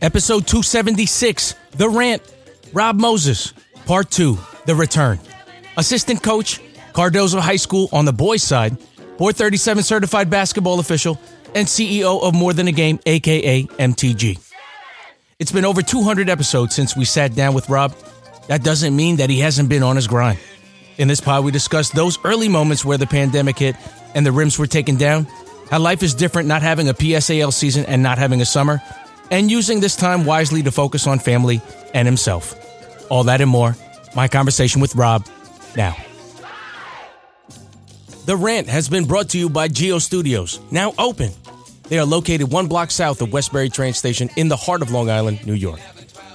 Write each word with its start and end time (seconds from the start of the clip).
Episode 0.00 0.46
276, 0.46 1.54
The 1.72 1.88
Rant, 1.88 2.22
Rob 2.72 3.00
Moses, 3.00 3.52
Part 3.84 4.12
2, 4.12 4.38
The 4.64 4.76
Return. 4.76 5.18
Assistant 5.76 6.22
coach, 6.22 6.60
Cardozo 6.92 7.40
High 7.40 7.56
School 7.56 7.88
on 7.92 8.04
the 8.04 8.12
boys' 8.12 8.44
side, 8.44 8.78
437 9.18 9.82
certified 9.82 10.30
basketball 10.30 10.78
official, 10.78 11.18
and 11.52 11.66
CEO 11.66 12.22
of 12.22 12.32
More 12.32 12.52
Than 12.52 12.68
a 12.68 12.72
Game, 12.72 13.00
aka 13.06 13.64
MTG. 13.64 14.38
It's 15.40 15.50
been 15.50 15.64
over 15.64 15.82
200 15.82 16.28
episodes 16.28 16.76
since 16.76 16.96
we 16.96 17.04
sat 17.04 17.34
down 17.34 17.52
with 17.52 17.68
Rob. 17.68 17.92
That 18.46 18.62
doesn't 18.62 18.94
mean 18.94 19.16
that 19.16 19.30
he 19.30 19.40
hasn't 19.40 19.68
been 19.68 19.82
on 19.82 19.96
his 19.96 20.06
grind. 20.06 20.38
In 20.98 21.08
this 21.08 21.20
pod, 21.20 21.44
we 21.44 21.50
discuss 21.50 21.90
those 21.90 22.18
early 22.24 22.48
moments 22.48 22.84
where 22.84 22.98
the 22.98 23.06
pandemic 23.06 23.58
hit 23.58 23.74
and 24.14 24.24
the 24.24 24.32
rims 24.32 24.60
were 24.60 24.68
taken 24.68 24.96
down, 24.96 25.26
how 25.72 25.80
life 25.80 26.04
is 26.04 26.14
different 26.14 26.46
not 26.46 26.62
having 26.62 26.88
a 26.88 26.94
PSAL 26.94 27.52
season 27.52 27.84
and 27.86 28.00
not 28.00 28.18
having 28.18 28.40
a 28.40 28.44
summer, 28.44 28.80
and 29.30 29.50
using 29.50 29.80
this 29.80 29.96
time 29.96 30.24
wisely 30.24 30.62
to 30.62 30.70
focus 30.70 31.06
on 31.06 31.18
family 31.18 31.60
and 31.94 32.06
himself. 32.06 32.54
All 33.10 33.24
that 33.24 33.40
and 33.40 33.50
more. 33.50 33.76
My 34.14 34.28
conversation 34.28 34.80
with 34.80 34.94
Rob 34.94 35.26
now. 35.76 35.96
The 38.26 38.36
Rant 38.36 38.68
has 38.68 38.88
been 38.88 39.06
brought 39.06 39.30
to 39.30 39.38
you 39.38 39.48
by 39.48 39.68
Geo 39.68 39.98
Studios, 39.98 40.60
now 40.70 40.92
open. 40.98 41.32
They 41.88 41.98
are 41.98 42.04
located 42.04 42.52
one 42.52 42.66
block 42.66 42.90
south 42.90 43.22
of 43.22 43.32
Westbury 43.32 43.70
train 43.70 43.94
station 43.94 44.28
in 44.36 44.48
the 44.48 44.56
heart 44.56 44.82
of 44.82 44.90
Long 44.90 45.08
Island, 45.08 45.46
New 45.46 45.54
York. 45.54 45.80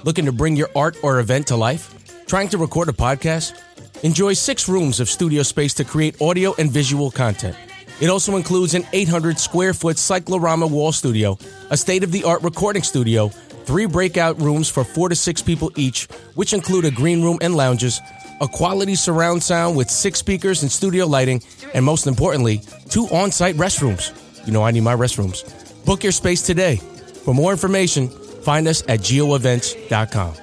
Looking 0.02 0.24
to 0.24 0.32
bring 0.32 0.56
your 0.56 0.70
art 0.74 0.96
or 1.02 1.20
event 1.20 1.46
to 1.48 1.56
life? 1.56 1.94
Trying 2.26 2.48
to 2.48 2.58
record 2.58 2.88
a 2.88 2.92
podcast? 2.92 3.60
Enjoy 4.02 4.32
six 4.32 4.68
rooms 4.68 4.98
of 4.98 5.08
studio 5.08 5.44
space 5.44 5.72
to 5.74 5.84
create 5.84 6.20
audio 6.20 6.52
and 6.58 6.70
visual 6.70 7.10
content. 7.10 7.56
It 8.04 8.10
also 8.10 8.36
includes 8.36 8.74
an 8.74 8.84
800 8.92 9.38
square 9.38 9.72
foot 9.72 9.96
cyclorama 9.96 10.66
wall 10.66 10.92
studio, 10.92 11.38
a 11.70 11.76
state 11.78 12.04
of 12.04 12.12
the 12.12 12.24
art 12.24 12.42
recording 12.42 12.82
studio, 12.82 13.28
three 13.28 13.86
breakout 13.86 14.38
rooms 14.42 14.68
for 14.68 14.84
four 14.84 15.08
to 15.08 15.14
six 15.14 15.40
people 15.40 15.72
each, 15.74 16.04
which 16.34 16.52
include 16.52 16.84
a 16.84 16.90
green 16.90 17.22
room 17.22 17.38
and 17.40 17.54
lounges, 17.54 18.02
a 18.42 18.46
quality 18.46 18.94
surround 18.94 19.42
sound 19.42 19.74
with 19.74 19.88
six 19.88 20.18
speakers 20.18 20.60
and 20.60 20.70
studio 20.70 21.06
lighting, 21.06 21.42
and 21.72 21.82
most 21.82 22.06
importantly, 22.06 22.60
two 22.90 23.06
on 23.06 23.32
site 23.32 23.54
restrooms. 23.54 24.12
You 24.46 24.52
know, 24.52 24.62
I 24.62 24.70
need 24.70 24.82
my 24.82 24.94
restrooms. 24.94 25.42
Book 25.86 26.02
your 26.02 26.12
space 26.12 26.42
today. 26.42 26.76
For 27.24 27.32
more 27.32 27.52
information, 27.52 28.08
find 28.10 28.68
us 28.68 28.82
at 28.86 29.00
geoevents.com. 29.00 30.34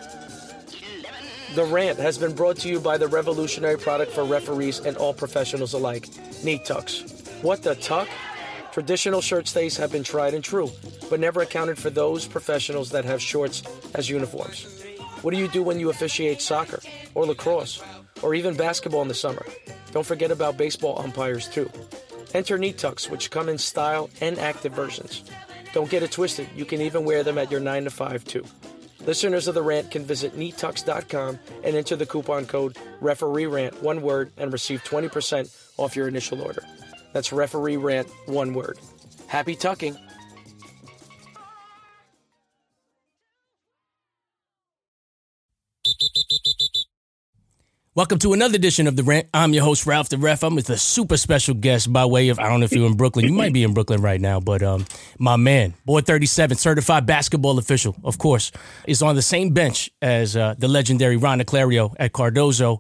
The 1.54 1.66
Rant 1.66 2.00
has 2.00 2.18
been 2.18 2.34
brought 2.34 2.58
to 2.58 2.70
you 2.70 2.80
by 2.80 2.98
the 2.98 3.08
revolutionary 3.08 3.78
product 3.78 4.14
for 4.14 4.24
referees 4.24 4.80
and 4.80 4.98
all 4.98 5.14
professionals 5.14 5.74
alike, 5.74 6.08
Knee 6.44 6.58
Tucks. 6.58 7.21
What 7.42 7.64
the 7.64 7.74
tuck? 7.74 8.08
Traditional 8.72 9.20
shirt 9.20 9.48
stays 9.48 9.76
have 9.78 9.92
been 9.92 10.04
tried 10.04 10.36
and 10.36 10.44
true, 10.44 10.70
but 11.10 11.20
never 11.20 11.42
accounted 11.42 11.80
for 11.80 11.90
those 11.90 12.28
professionals 12.28 12.92
that 12.92 13.04
have 13.04 13.20
shorts 13.20 13.64
as 13.96 14.10
uniforms. 14.10 14.84
What 15.24 15.34
do 15.34 15.40
you 15.40 15.48
do 15.48 15.64
when 15.64 15.80
you 15.80 15.90
officiate 15.90 16.40
soccer, 16.40 16.80
or 17.16 17.26
lacrosse, 17.26 17.84
or 18.22 18.36
even 18.36 18.56
basketball 18.56 19.02
in 19.02 19.08
the 19.08 19.16
summer? 19.16 19.44
Don't 19.92 20.06
forget 20.06 20.30
about 20.30 20.56
baseball 20.56 21.00
umpires 21.00 21.48
too. 21.48 21.70
Enter 22.36 22.60
knee 22.60 22.74
tucks, 22.74 23.10
which 23.10 23.32
come 23.32 23.50
in 23.50 23.58
style 23.58 24.10
and 24.22 24.38
active 24.38 24.74
versions. 24.74 25.24
Don't 25.74 25.90
get 25.90 26.04
it 26.04 26.12
twisted, 26.12 26.48
you 26.56 26.66
can 26.66 26.80
even 26.80 27.06
wear 27.06 27.24
them 27.24 27.40
at 27.40 27.50
your 27.50 27.60
9 27.60 27.86
to 27.86 27.90
5 27.90 28.24
too. 28.24 28.46
Listeners 29.06 29.48
of 29.48 29.56
The 29.56 29.64
Rant 29.64 29.90
can 29.90 30.06
visit 30.06 30.38
neatux.com 30.38 31.40
and 31.64 31.76
enter 31.76 31.96
the 31.96 32.06
coupon 32.06 32.46
code 32.46 32.78
referee 33.00 33.48
rant, 33.48 33.82
one 33.82 34.04
word, 34.04 34.32
and 34.38 34.54
receive 34.54 34.84
20% 34.84 35.52
off 35.78 35.96
your 35.96 36.08
initial 36.08 36.42
order. 36.44 36.64
That's 37.14 37.32
referee 37.32 37.78
rant, 37.78 38.10
one 38.26 38.54
word. 38.54 38.80
Happy 39.28 39.56
tucking. 39.56 39.98
Welcome 47.94 48.20
to 48.20 48.32
another 48.32 48.56
edition 48.56 48.88
of 48.88 48.96
The 48.96 49.04
Rant. 49.04 49.28
I'm 49.34 49.54
your 49.54 49.66
host, 49.66 49.86
Ralph 49.86 50.08
the 50.08 50.18
Ref. 50.18 50.46
I'm 50.46 50.56
with 50.56 50.70
a 50.70 50.78
super 50.78 51.18
special 51.18 51.54
guest 51.54 51.92
by 51.92 52.06
way 52.06 52.30
of, 52.30 52.40
I 52.40 52.48
don't 52.48 52.62
know 52.62 52.64
if 52.64 52.72
you're 52.72 52.88
in 52.88 52.96
Brooklyn. 52.96 53.26
You 53.26 53.34
might 53.34 53.52
be 53.52 53.64
in 53.64 53.74
Brooklyn 53.74 54.02
right 54.02 54.20
now, 54.22 54.40
but 54.40 54.64
um, 54.64 54.86
my 55.20 55.36
man, 55.36 55.74
Board 55.86 56.06
37, 56.06 56.56
certified 56.56 57.06
basketball 57.06 57.60
official, 57.60 57.98
of 58.06 58.18
course, 58.18 58.54
is 58.88 59.02
on 59.02 59.16
the 59.16 59.22
same 59.22 59.54
bench 59.54 59.92
as 60.02 60.38
uh, 60.38 60.56
the 60.58 60.70
legendary 60.70 61.18
Ron 61.18 61.42
Naclerio 61.42 61.94
at 62.00 62.14
Cardozo 62.14 62.80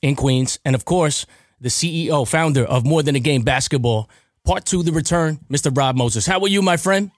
in 0.00 0.16
Queens. 0.16 0.58
And 0.64 0.74
of 0.74 0.86
course, 0.86 1.26
the 1.60 1.68
CEO, 1.68 2.26
founder 2.26 2.64
of 2.64 2.86
More 2.86 3.02
Than 3.02 3.16
a 3.16 3.20
Game 3.20 3.42
Basketball. 3.42 4.08
Part 4.44 4.64
two, 4.64 4.82
the 4.82 4.92
return, 4.92 5.38
Mr. 5.50 5.76
Rob 5.76 5.96
Moses. 5.96 6.26
How 6.26 6.40
are 6.40 6.48
you, 6.48 6.62
my 6.62 6.76
friend? 6.76 7.10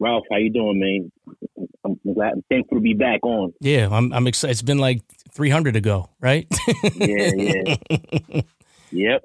Ralph, 0.00 0.24
how 0.30 0.36
you 0.36 0.50
doing, 0.50 0.78
man? 0.78 1.66
I'm 1.84 1.98
glad, 2.14 2.34
I'm 2.34 2.44
thankful 2.48 2.76
to 2.78 2.80
be 2.80 2.94
back 2.94 3.24
on. 3.24 3.52
Yeah, 3.60 3.88
I'm. 3.90 4.12
I'm 4.12 4.26
excited. 4.26 4.52
It's 4.52 4.62
been 4.62 4.78
like 4.78 5.02
300 5.32 5.74
ago, 5.74 6.08
right? 6.20 6.46
yeah, 6.94 7.30
yeah. 7.36 8.40
yep. 8.92 9.24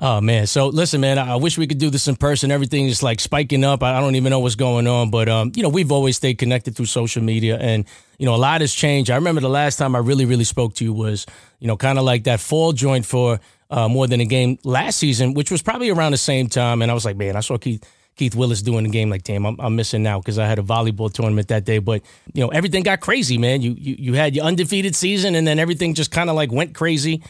Oh 0.00 0.20
man, 0.20 0.46
so 0.46 0.68
listen, 0.68 1.00
man. 1.00 1.18
I 1.18 1.34
wish 1.34 1.58
we 1.58 1.66
could 1.66 1.78
do 1.78 1.90
this 1.90 2.06
in 2.06 2.14
person. 2.14 2.52
Everything 2.52 2.86
is 2.86 3.02
like 3.02 3.18
spiking 3.18 3.64
up. 3.64 3.82
I 3.82 3.98
don't 4.00 4.14
even 4.14 4.30
know 4.30 4.38
what's 4.38 4.54
going 4.54 4.86
on, 4.86 5.10
but 5.10 5.28
um, 5.28 5.50
you 5.56 5.62
know, 5.64 5.68
we've 5.68 5.90
always 5.90 6.16
stayed 6.16 6.38
connected 6.38 6.76
through 6.76 6.86
social 6.86 7.20
media, 7.20 7.58
and 7.58 7.84
you 8.16 8.24
know, 8.24 8.34
a 8.34 8.36
lot 8.36 8.60
has 8.60 8.72
changed. 8.72 9.10
I 9.10 9.16
remember 9.16 9.40
the 9.40 9.48
last 9.48 9.76
time 9.76 9.96
I 9.96 9.98
really, 9.98 10.24
really 10.24 10.44
spoke 10.44 10.74
to 10.74 10.84
you 10.84 10.92
was, 10.92 11.26
you 11.58 11.66
know, 11.66 11.76
kind 11.76 11.98
of 11.98 12.04
like 12.04 12.24
that 12.24 12.38
fall 12.38 12.72
joint 12.72 13.06
for 13.06 13.40
uh, 13.70 13.88
more 13.88 14.06
than 14.06 14.20
a 14.20 14.24
game 14.24 14.58
last 14.62 15.00
season, 15.00 15.34
which 15.34 15.50
was 15.50 15.62
probably 15.62 15.90
around 15.90 16.12
the 16.12 16.18
same 16.18 16.46
time. 16.46 16.80
And 16.80 16.92
I 16.92 16.94
was 16.94 17.04
like, 17.04 17.16
man, 17.16 17.34
I 17.34 17.40
saw 17.40 17.58
Keith 17.58 17.84
Keith 18.14 18.36
Willis 18.36 18.62
doing 18.62 18.84
the 18.84 18.90
game. 18.90 19.10
Like, 19.10 19.24
damn, 19.24 19.44
I'm, 19.44 19.56
I'm 19.58 19.74
missing 19.74 20.04
now 20.04 20.20
because 20.20 20.38
I 20.38 20.46
had 20.46 20.60
a 20.60 20.62
volleyball 20.62 21.12
tournament 21.12 21.48
that 21.48 21.64
day. 21.64 21.80
But 21.80 22.02
you 22.34 22.44
know, 22.44 22.50
everything 22.50 22.84
got 22.84 23.00
crazy, 23.00 23.36
man. 23.36 23.62
You 23.62 23.74
you 23.76 23.96
you 23.98 24.12
had 24.14 24.36
your 24.36 24.44
undefeated 24.44 24.94
season, 24.94 25.34
and 25.34 25.44
then 25.44 25.58
everything 25.58 25.94
just 25.94 26.12
kind 26.12 26.30
of 26.30 26.36
like 26.36 26.52
went 26.52 26.76
crazy. 26.76 27.24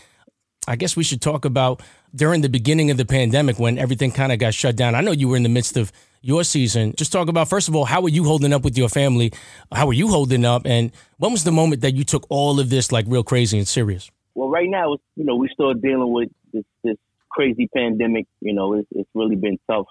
I 0.66 0.76
guess 0.76 0.96
we 0.96 1.02
should 1.02 1.22
talk 1.22 1.46
about 1.46 1.82
during 2.14 2.40
the 2.40 2.48
beginning 2.48 2.90
of 2.90 2.96
the 2.96 3.04
pandemic 3.04 3.58
when 3.58 3.78
everything 3.78 4.10
kind 4.10 4.32
of 4.32 4.38
got 4.38 4.54
shut 4.54 4.76
down. 4.76 4.94
I 4.94 5.00
know 5.00 5.12
you 5.12 5.28
were 5.28 5.36
in 5.36 5.42
the 5.42 5.48
midst 5.48 5.76
of 5.76 5.92
your 6.20 6.44
season. 6.44 6.94
Just 6.96 7.12
talk 7.12 7.28
about 7.28 7.48
first 7.48 7.68
of 7.68 7.76
all, 7.76 7.84
how 7.84 8.00
were 8.00 8.08
you 8.08 8.24
holding 8.24 8.52
up 8.52 8.62
with 8.62 8.76
your 8.76 8.88
family? 8.88 9.32
How 9.72 9.86
were 9.86 9.92
you 9.92 10.08
holding 10.08 10.44
up? 10.44 10.62
And 10.64 10.92
when 11.18 11.32
was 11.32 11.44
the 11.44 11.52
moment 11.52 11.82
that 11.82 11.94
you 11.94 12.04
took 12.04 12.26
all 12.28 12.60
of 12.60 12.70
this 12.70 12.90
like 12.92 13.06
real 13.08 13.22
crazy 13.22 13.58
and 13.58 13.68
serious? 13.68 14.10
Well, 14.34 14.48
right 14.48 14.68
now, 14.68 14.96
you 15.16 15.24
know, 15.24 15.36
we're 15.36 15.50
still 15.50 15.74
dealing 15.74 16.12
with 16.12 16.30
this 16.52 16.64
this 16.82 16.96
crazy 17.30 17.68
pandemic. 17.74 18.26
You 18.40 18.54
know, 18.54 18.74
it's, 18.74 18.88
it's 18.92 19.10
really 19.14 19.36
been 19.36 19.58
tough. 19.70 19.86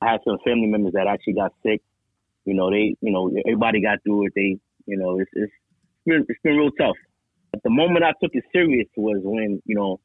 I 0.00 0.12
had 0.12 0.20
some 0.24 0.38
family 0.44 0.66
members 0.66 0.92
that 0.94 1.06
actually 1.06 1.34
got 1.34 1.52
sick. 1.62 1.80
You 2.44 2.54
know, 2.54 2.70
they, 2.70 2.96
you 3.00 3.12
know, 3.12 3.30
everybody 3.46 3.80
got 3.80 4.02
through 4.02 4.26
it. 4.26 4.32
They, 4.34 4.58
you 4.86 4.96
know, 4.96 5.20
it's 5.20 5.30
it's 5.34 5.52
been, 6.04 6.26
it's 6.28 6.40
been 6.42 6.56
real 6.56 6.70
tough. 6.72 6.96
But 7.52 7.62
the 7.62 7.70
moment 7.70 8.04
I 8.04 8.12
took 8.20 8.34
it 8.34 8.44
serious 8.52 8.88
was 8.96 9.20
when, 9.22 9.62
you 9.64 9.76
know, 9.76 10.00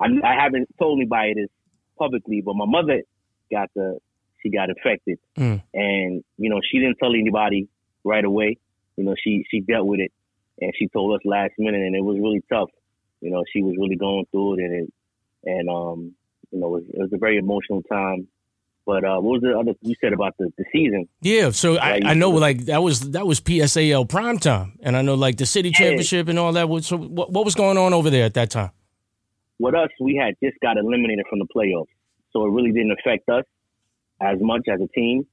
I, 0.00 0.06
I 0.24 0.42
haven't 0.42 0.68
told 0.78 0.98
anybody 0.98 1.34
this 1.34 1.50
publicly, 1.98 2.40
but 2.40 2.54
my 2.54 2.66
mother 2.66 3.02
got 3.50 3.70
the 3.74 3.98
she 4.42 4.50
got 4.50 4.70
infected, 4.70 5.18
mm. 5.36 5.62
and 5.72 6.24
you 6.36 6.50
know 6.50 6.60
she 6.62 6.78
didn't 6.78 6.96
tell 6.96 7.14
anybody 7.14 7.68
right 8.04 8.24
away. 8.24 8.58
You 8.96 9.04
know 9.04 9.14
she 9.22 9.44
she 9.50 9.60
dealt 9.60 9.86
with 9.86 10.00
it, 10.00 10.12
and 10.60 10.72
she 10.76 10.88
told 10.88 11.14
us 11.14 11.20
last 11.24 11.52
minute, 11.58 11.80
and 11.80 11.94
it 11.94 12.02
was 12.02 12.18
really 12.18 12.42
tough. 12.48 12.70
You 13.20 13.30
know 13.30 13.44
she 13.52 13.62
was 13.62 13.76
really 13.78 13.96
going 13.96 14.26
through 14.30 14.54
it, 14.54 14.60
and 14.60 14.74
it, 14.74 14.92
and 15.44 15.68
um 15.68 16.14
you 16.50 16.60
know 16.60 16.66
it 16.66 16.70
was, 16.70 16.84
it 16.88 16.98
was 16.98 17.12
a 17.12 17.18
very 17.18 17.38
emotional 17.38 17.82
time. 17.82 18.28
But 18.84 19.04
uh, 19.04 19.20
what 19.20 19.40
was 19.40 19.42
the 19.42 19.56
other 19.56 19.78
you 19.80 19.94
said 20.00 20.12
about 20.12 20.34
the, 20.38 20.52
the 20.58 20.64
season? 20.72 21.08
Yeah, 21.20 21.50
so 21.50 21.78
I, 21.78 22.00
I 22.04 22.14
know 22.14 22.30
like 22.30 22.64
that 22.64 22.82
was 22.82 23.12
that 23.12 23.24
was 23.24 23.40
PSAL 23.40 24.08
prime 24.08 24.40
time, 24.40 24.76
and 24.82 24.96
I 24.96 25.02
know 25.02 25.14
like 25.14 25.36
the 25.36 25.46
city 25.46 25.70
championship 25.70 26.26
and 26.26 26.36
all 26.36 26.52
that. 26.54 26.68
Was, 26.68 26.88
so 26.88 26.96
what, 26.96 27.30
what 27.30 27.44
was 27.44 27.54
going 27.54 27.78
on 27.78 27.94
over 27.94 28.10
there 28.10 28.24
at 28.24 28.34
that 28.34 28.50
time? 28.50 28.72
With 29.62 29.76
us, 29.76 29.90
we 30.00 30.16
had 30.16 30.34
just 30.42 30.58
got 30.58 30.76
eliminated 30.76 31.24
from 31.30 31.38
the 31.38 31.46
playoffs, 31.46 31.86
so 32.32 32.44
it 32.44 32.50
really 32.50 32.72
didn't 32.72 32.96
affect 32.98 33.28
us 33.28 33.44
as 34.20 34.38
much 34.40 34.62
as 34.68 34.80
a 34.80 34.88
team. 34.88 35.24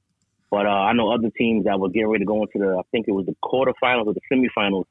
But 0.52 0.66
uh, 0.66 0.82
I 0.88 0.92
know 0.92 1.12
other 1.12 1.30
teams 1.36 1.64
that 1.64 1.80
were 1.80 1.88
getting 1.88 2.06
ready 2.06 2.22
to 2.22 2.28
go 2.28 2.42
into 2.42 2.60
the, 2.64 2.76
I 2.78 2.82
think 2.92 3.08
it 3.08 3.10
was 3.10 3.26
the 3.26 3.34
quarterfinals 3.42 4.06
or 4.06 4.14
the 4.14 4.20
semifinals. 4.30 4.84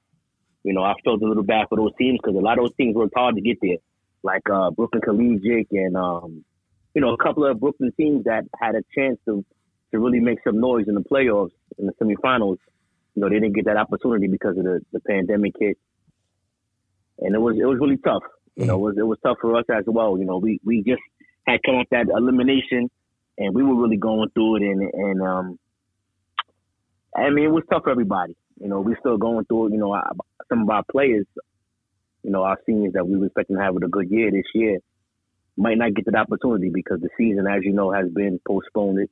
You 0.66 0.74
know, 0.74 0.84
I 0.84 0.94
felt 1.06 1.22
a 1.22 1.26
little 1.26 1.44
bad 1.44 1.68
for 1.70 1.78
those 1.78 1.94
teams 1.98 2.20
because 2.22 2.36
a 2.36 2.42
lot 2.42 2.58
of 2.58 2.66
those 2.66 2.76
teams 2.76 2.98
worked 2.98 3.14
hard 3.16 3.36
to 3.36 3.42
get 3.42 3.60
there, 3.62 3.78
like 4.24 4.42
uh, 4.52 4.72
Brooklyn 4.72 5.02
Collegiate 5.02 5.72
and 5.72 5.96
um, 5.96 6.44
you 6.94 7.00
know 7.00 7.14
a 7.14 7.18
couple 7.18 7.46
of 7.46 7.62
Brooklyn 7.62 7.94
teams 7.96 8.26
that 8.26 8.44
had 8.60 8.76
a 8.76 8.84
chance 8.94 9.20
to 9.24 9.46
to 9.92 10.00
really 10.00 10.20
make 10.20 10.40
some 10.44 10.60
noise 10.60 10.90
in 10.90 10.96
the 10.96 11.06
playoffs 11.10 11.52
in 11.78 11.86
the 11.86 11.94
semifinals. 11.94 12.58
You 13.16 13.22
know, 13.22 13.30
they 13.30 13.36
didn't 13.36 13.54
get 13.54 13.68
that 13.68 13.78
opportunity 13.78 14.28
because 14.28 14.58
of 14.58 14.66
the, 14.66 14.82
the 14.92 15.00
pandemic 15.00 15.54
hit, 15.58 15.78
and 17.20 17.34
it 17.34 17.40
was 17.40 17.56
it 17.58 17.64
was 17.64 17.80
really 17.80 17.98
tough. 18.04 18.24
You 18.60 18.68
know, 18.68 18.76
it 18.76 18.80
was 18.80 18.98
it 18.98 19.08
was 19.08 19.18
tough 19.24 19.38
for 19.42 19.56
us 19.58 19.66
as 19.70 19.86
well. 19.88 20.18
You 20.18 20.26
know, 20.26 20.38
we 20.38 20.60
we 20.64 20.84
just 20.84 21.02
had 21.48 21.62
come 21.66 21.76
off 21.76 21.88
that 21.92 22.08
elimination 22.10 22.90
and 23.38 23.56
we 23.56 23.64
were 23.64 23.82
really 23.82 23.98
going 23.98 24.30
through 24.32 24.58
it. 24.58 24.64
And 24.64 24.82
and 24.82 25.22
um, 25.22 25.60
I 27.16 27.30
mean, 27.30 27.46
it 27.46 27.52
was 27.52 27.64
tough 27.72 27.84
for 27.84 27.92
everybody. 27.92 28.36
You 28.62 28.68
know, 28.68 28.82
we 28.82 28.96
still 29.00 29.18
going 29.18 29.46
through 29.46 29.68
it. 29.68 29.74
You 29.74 29.80
know, 29.80 30.00
some 30.50 30.64
of 30.64 30.70
our 30.70 30.84
players, 30.92 31.26
you 32.24 32.32
know, 32.32 32.44
our 32.44 32.58
seniors 32.66 32.94
that 32.94 33.08
we 33.08 33.18
were 33.18 33.28
expecting 33.28 33.56
to 33.56 33.62
have 33.64 33.76
a 33.76 33.80
good 33.80 34.12
year 34.12 34.30
this 34.30 34.44
year, 34.54 34.80
might 35.56 35.78
not 35.78 35.94
get 35.94 36.06
that 36.06 36.16
opportunity 36.16 36.70
because 36.70 37.00
the 37.00 37.10
season, 37.18 37.48
as 37.48 37.64
you 37.64 37.72
know, 37.72 37.92
has 37.92 38.10
been 38.10 38.40
postponed, 38.46 39.08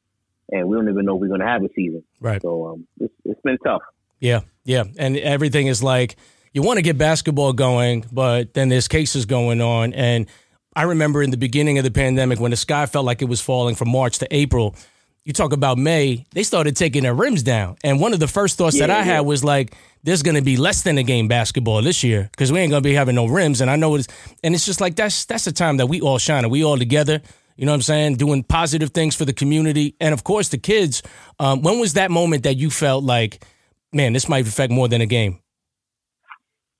and 0.51 0.67
we 0.67 0.75
don't 0.75 0.89
even 0.89 1.05
know 1.05 1.15
if 1.15 1.21
we're 1.21 1.27
going 1.29 1.39
to 1.39 1.47
have 1.47 1.63
a 1.63 1.69
season. 1.73 2.03
Right. 2.19 2.41
So 2.41 2.67
um, 2.67 2.87
it's, 2.99 3.13
it's 3.23 3.41
been 3.41 3.57
tough. 3.63 3.81
Yeah, 4.19 4.41
yeah, 4.65 4.85
and 4.97 5.15
everything 5.15 5.67
is 5.67 5.83
like 5.83 6.17
you 6.53 6.61
want 6.61 6.77
to 6.77 6.81
get 6.81 6.97
basketball 6.97 7.53
going, 7.53 8.05
but 8.11 8.53
then 8.53 8.69
there's 8.69 8.87
cases 8.87 9.25
going 9.25 9.61
on. 9.61 9.93
And 9.93 10.27
I 10.75 10.83
remember 10.83 11.23
in 11.23 11.31
the 11.31 11.37
beginning 11.37 11.77
of 11.77 11.83
the 11.83 11.91
pandemic 11.91 12.39
when 12.39 12.51
the 12.51 12.57
sky 12.57 12.85
felt 12.85 13.05
like 13.05 13.21
it 13.21 13.25
was 13.25 13.41
falling 13.41 13.75
from 13.75 13.89
March 13.89 14.19
to 14.19 14.27
April. 14.35 14.75
You 15.23 15.33
talk 15.33 15.51
about 15.51 15.77
May, 15.77 16.25
they 16.31 16.43
started 16.43 16.77
taking 16.77 17.03
their 17.03 17.13
rims 17.13 17.43
down. 17.43 17.75
And 17.83 17.99
one 17.99 18.13
of 18.13 18.19
the 18.19 18.27
first 18.27 18.57
thoughts 18.57 18.77
yeah, 18.77 18.87
that 18.87 18.95
I 18.95 18.99
yeah. 18.99 19.15
had 19.15 19.19
was 19.21 19.43
like, 19.43 19.75
there's 20.03 20.23
going 20.23 20.35
to 20.35 20.41
be 20.41 20.55
less 20.55 20.83
than 20.83 20.97
a 20.97 21.03
game 21.03 21.27
basketball 21.27 21.81
this 21.81 22.03
year 22.03 22.29
because 22.31 22.51
we 22.51 22.59
ain't 22.59 22.69
going 22.69 22.81
to 22.81 22.87
be 22.87 22.93
having 22.93 23.15
no 23.15 23.25
rims. 23.25 23.59
And 23.59 23.69
I 23.69 23.75
know 23.75 23.95
it's, 23.95 24.07
and 24.43 24.55
it's 24.55 24.65
just 24.65 24.79
like, 24.79 24.95
that's, 24.95 25.25
that's 25.25 25.43
the 25.43 25.51
time 25.51 25.77
that 25.77 25.87
we 25.87 25.99
all 25.99 26.17
shine 26.17 26.43
and 26.45 26.51
we 26.51 26.63
all 26.63 26.77
together. 26.77 27.21
You 27.57 27.65
know 27.65 27.71
what 27.71 27.77
I'm 27.77 27.81
saying? 27.81 28.15
Doing 28.15 28.43
positive 28.43 28.91
things 28.91 29.15
for 29.15 29.25
the 29.25 29.33
community. 29.33 29.95
And 29.99 30.13
of 30.13 30.23
course, 30.23 30.49
the 30.49 30.59
kids. 30.59 31.01
Um, 31.39 31.61
when 31.63 31.79
was 31.79 31.93
that 31.93 32.11
moment 32.11 32.43
that 32.43 32.55
you 32.55 32.69
felt 32.69 33.03
like, 33.03 33.43
man, 33.91 34.13
this 34.13 34.29
might 34.29 34.47
affect 34.47 34.71
more 34.71 34.87
than 34.87 35.01
a 35.01 35.07
game? 35.07 35.39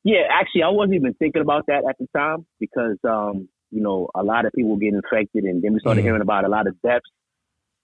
Yeah, 0.07 0.23
actually, 0.31 0.63
I 0.63 0.69
wasn't 0.69 0.95
even 0.95 1.15
thinking 1.15 1.41
about 1.41 1.65
that 1.67 1.83
at 1.83 1.97
the 1.99 2.07
time 2.15 2.45
because, 2.61 2.95
um, 3.03 3.49
you 3.71 3.81
know, 3.81 4.07
a 4.15 4.23
lot 4.23 4.45
of 4.45 4.53
people 4.53 4.77
get 4.77 4.93
infected, 4.93 5.43
and 5.43 5.61
then 5.61 5.73
we 5.73 5.81
started 5.81 5.99
mm-hmm. 5.99 6.07
hearing 6.07 6.21
about 6.21 6.45
a 6.45 6.47
lot 6.47 6.65
of 6.65 6.81
deaths. 6.81 7.03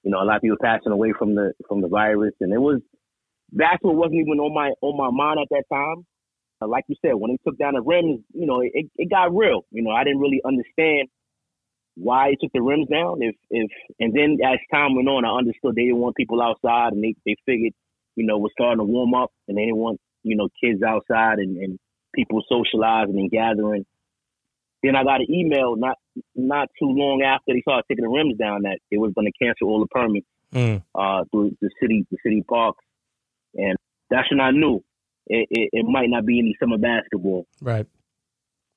You 0.04 0.12
know, 0.12 0.22
a 0.22 0.24
lot 0.24 0.38
of 0.38 0.42
people 0.42 0.56
passing 0.64 0.94
away 0.94 1.12
from 1.20 1.36
the 1.36 1.52
from 1.68 1.82
the 1.82 1.90
virus, 1.90 2.32
and 2.40 2.54
it 2.54 2.62
was 2.62 2.80
that's 3.52 3.84
what 3.84 3.96
wasn't 3.96 4.22
even 4.22 4.40
on 4.40 4.56
my 4.56 4.72
on 4.80 4.96
my 4.96 5.12
mind 5.12 5.42
at 5.42 5.50
that 5.52 5.66
time. 5.68 6.06
Uh, 6.62 6.68
like 6.70 6.86
you 6.88 6.96
said, 7.02 7.16
when 7.16 7.32
they 7.32 7.40
took 7.44 7.60
down 7.60 7.74
the 7.74 7.82
rims, 7.82 8.22
you 8.34 8.48
know, 8.48 8.62
it, 8.62 8.88
it 8.96 9.10
got 9.10 9.36
real. 9.36 9.66
You 9.72 9.84
know, 9.84 9.92
I 9.92 10.06
didn't 10.06 10.22
really 10.22 10.40
understand 10.46 11.10
why 11.96 12.30
they 12.30 12.38
took 12.40 12.54
the 12.54 12.62
rims 12.62 12.88
down. 12.88 13.18
If 13.20 13.36
if 13.50 13.70
and 14.00 14.16
then 14.16 14.38
as 14.48 14.60
time 14.72 14.96
went 14.96 15.10
on, 15.10 15.26
I 15.26 15.38
understood 15.38 15.76
they 15.76 15.92
didn't 15.92 16.00
want 16.00 16.16
people 16.16 16.42
outside, 16.42 16.94
and 16.94 17.04
they 17.04 17.16
they 17.26 17.36
figured, 17.46 17.74
you 18.16 18.26
know, 18.26 18.38
we're 18.38 18.56
starting 18.56 18.80
to 18.80 18.88
warm 18.88 19.14
up, 19.14 19.32
and 19.50 19.58
they 19.58 19.64
didn't 19.64 19.84
want 19.84 20.00
you 20.24 20.38
know 20.38 20.48
kids 20.64 20.82
outside 20.82 21.40
and, 21.40 21.58
and 21.58 21.80
people 22.14 22.44
socializing 22.48 23.18
and 23.18 23.32
gathering. 23.32 23.86
Then 24.82 24.96
I 24.96 25.04
got 25.04 25.22
an 25.22 25.28
email 25.30 25.76
not 25.76 25.98
not 26.36 26.70
too 26.78 26.88
long 26.88 27.22
after 27.24 27.54
they 27.54 27.62
started 27.62 27.86
taking 27.90 28.04
the 28.04 28.10
rims 28.10 28.38
down 28.38 28.64
that 28.64 28.80
they 28.92 28.98
was 28.98 29.14
going 29.14 29.32
to 29.32 29.46
cancel 29.46 29.70
all 29.70 29.80
the 29.80 29.88
permits 29.88 30.28
mm. 30.54 30.84
uh, 30.94 31.24
through 31.32 31.58
the 31.62 31.70
city 31.82 32.06
the 32.12 32.18
city 32.24 32.44
parks, 32.48 32.84
and 33.56 33.78
that's 34.10 34.30
when 34.30 34.42
I 34.42 34.52
knew 34.52 34.84
it, 35.28 35.48
it, 35.50 35.70
it 35.74 35.86
might 35.86 36.10
not 36.10 36.26
be 36.26 36.40
any 36.40 36.56
summer 36.60 36.78
basketball. 36.78 37.48
Right. 37.62 37.88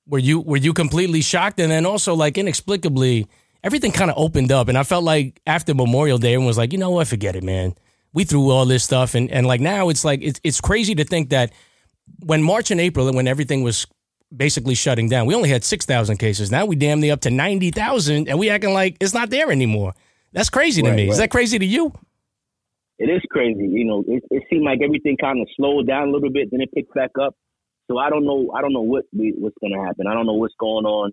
Were 0.07 0.19
you 0.19 0.41
were 0.41 0.57
you 0.57 0.73
completely 0.73 1.21
shocked 1.21 1.59
and 1.59 1.71
then 1.71 1.85
also 1.85 2.15
like 2.15 2.39
inexplicably 2.39 3.27
everything 3.65 3.91
kind 3.91 4.11
of 4.11 4.17
opened 4.17 4.53
up 4.53 4.69
and 4.69 4.79
I 4.79 4.85
felt 4.85 5.03
like 5.03 5.41
after 5.47 5.75
Memorial 5.75 6.19
Day 6.19 6.35
everyone 6.35 6.47
was 6.47 6.59
like, 6.59 6.73
you 6.73 6.79
know 6.79 6.91
what, 6.91 7.09
forget 7.09 7.35
it, 7.35 7.43
man. 7.43 7.75
We 8.13 8.25
threw 8.25 8.51
all 8.51 8.65
this 8.65 8.85
stuff 8.85 9.17
and, 9.17 9.31
and 9.31 9.47
like 9.47 9.61
now 9.61 9.89
it's 9.89 10.05
like 10.05 10.23
it's 10.23 10.41
it's 10.45 10.61
crazy 10.61 10.95
to 10.95 11.05
think 11.05 11.31
that 11.31 11.53
when 12.25 12.43
March 12.43 12.71
and 12.71 12.81
April 12.81 13.13
when 13.13 13.29
everything 13.29 13.63
was 13.63 13.87
basically 14.35 14.75
shutting 14.75 15.09
down, 15.09 15.27
we 15.27 15.35
only 15.35 15.49
had 15.49 15.65
six 15.65 15.87
thousand 15.87 16.19
cases. 16.19 16.51
Now 16.51 16.67
we 16.67 16.77
damn 16.77 17.01
near 17.01 17.13
up 17.13 17.21
to 17.23 17.31
ninety 17.31 17.71
thousand 17.71 18.29
and 18.29 18.39
we 18.39 18.51
acting 18.51 18.73
like 18.73 18.97
it's 19.01 19.15
not 19.15 19.31
there 19.31 19.51
anymore. 19.51 19.95
That's 20.33 20.51
crazy 20.51 20.83
to 20.83 20.89
right, 20.89 20.97
me. 20.97 21.03
Right. 21.05 21.13
Is 21.13 21.19
that 21.19 21.31
crazy 21.31 21.59
to 21.59 21.65
you? 21.65 21.93
It 22.99 23.11
is 23.11 23.23
crazy. 23.31 23.67
You 23.69 23.85
know, 23.85 24.05
it, 24.07 24.25
it 24.31 24.43
seemed 24.51 24.65
like 24.65 24.81
everything 24.83 25.17
kind 25.21 25.41
of 25.41 25.49
slowed 25.57 25.87
down 25.87 26.09
a 26.09 26.11
little 26.11 26.31
bit, 26.31 26.51
then 26.51 26.61
it 26.61 26.73
picked 26.73 26.95
back 26.95 27.11
up. 27.21 27.35
So 27.91 27.99
I 27.99 28.11
don't 28.11 28.25
know. 28.25 28.51
I 28.57 28.63
don't 28.63 28.73
know 28.73 28.83
what 28.83 29.05
we, 29.17 29.35
what's 29.39 29.57
going 29.61 29.73
to 29.73 29.87
happen. 29.87 30.07
I 30.07 30.15
don't 30.15 30.27
know 30.27 30.35
what's 30.35 30.55
going 30.59 30.87
on. 30.87 31.13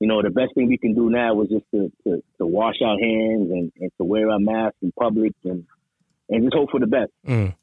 You 0.00 0.08
know, 0.08 0.22
the 0.22 0.30
best 0.30 0.54
thing 0.54 0.68
we 0.68 0.78
can 0.78 0.94
do 0.94 1.10
now 1.10 1.40
is 1.42 1.48
just 1.50 1.64
to, 1.74 1.92
to, 2.04 2.22
to 2.38 2.46
wash 2.46 2.76
our 2.82 2.98
hands 2.98 3.50
and, 3.50 3.70
and 3.78 3.90
to 3.98 4.04
wear 4.04 4.30
our 4.30 4.38
masks 4.38 4.78
in 4.82 4.92
public 4.98 5.32
and 5.44 5.66
and 6.30 6.44
just 6.44 6.54
hope 6.54 6.70
for 6.70 6.80
the 6.80 6.86
best. 6.86 7.10
Mm. 7.26 7.54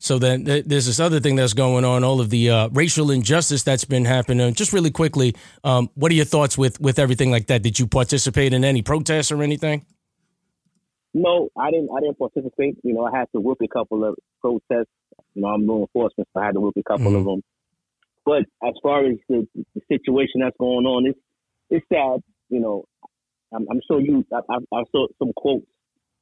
So 0.00 0.18
then 0.18 0.44
there's 0.44 0.86
this 0.86 1.00
other 1.00 1.18
thing 1.18 1.34
that's 1.34 1.54
going 1.54 1.84
on, 1.84 2.04
all 2.04 2.20
of 2.20 2.30
the 2.30 2.50
uh, 2.50 2.68
racial 2.68 3.10
injustice 3.10 3.64
that's 3.64 3.84
been 3.84 4.04
happening. 4.04 4.54
Just 4.54 4.72
really 4.72 4.92
quickly, 4.92 5.34
um, 5.64 5.90
what 5.94 6.12
are 6.12 6.14
your 6.14 6.24
thoughts 6.24 6.56
with 6.56 6.80
with 6.80 7.00
everything 7.00 7.32
like 7.32 7.48
that? 7.48 7.62
Did 7.62 7.78
you 7.80 7.86
participate 7.88 8.52
in 8.52 8.64
any 8.64 8.80
protests 8.80 9.32
or 9.32 9.42
anything? 9.42 9.84
No, 11.14 11.48
I 11.58 11.72
didn't. 11.72 11.90
I 11.90 12.00
didn't 12.00 12.18
participate. 12.18 12.78
You 12.84 12.94
know, 12.94 13.06
I 13.06 13.18
had 13.18 13.26
to 13.34 13.40
work 13.40 13.58
a 13.62 13.68
couple 13.68 14.04
of 14.04 14.14
protests. 14.40 14.92
You 15.34 15.42
know, 15.42 15.48
I'm 15.48 15.66
law 15.66 15.80
enforcement, 15.80 16.28
so 16.32 16.40
I 16.40 16.46
had 16.46 16.54
to 16.54 16.60
work 16.60 16.74
a 16.76 16.82
couple 16.84 17.06
mm-hmm. 17.06 17.16
of 17.16 17.24
them. 17.24 17.42
But 18.24 18.42
as 18.66 18.74
far 18.82 19.04
as 19.06 19.16
the, 19.28 19.48
the, 19.54 19.80
situation 19.88 20.42
that's 20.42 20.56
going 20.58 20.84
on, 20.84 21.06
it's 21.06 21.18
it's 21.70 21.86
sad. 21.92 22.20
You 22.50 22.60
know, 22.60 22.84
I'm, 23.52 23.66
I'm 23.70 23.80
sure 23.88 24.00
you. 24.00 24.24
I, 24.32 24.40
I, 24.48 24.56
I, 24.72 24.82
saw 24.92 25.06
some 25.18 25.32
quotes 25.34 25.66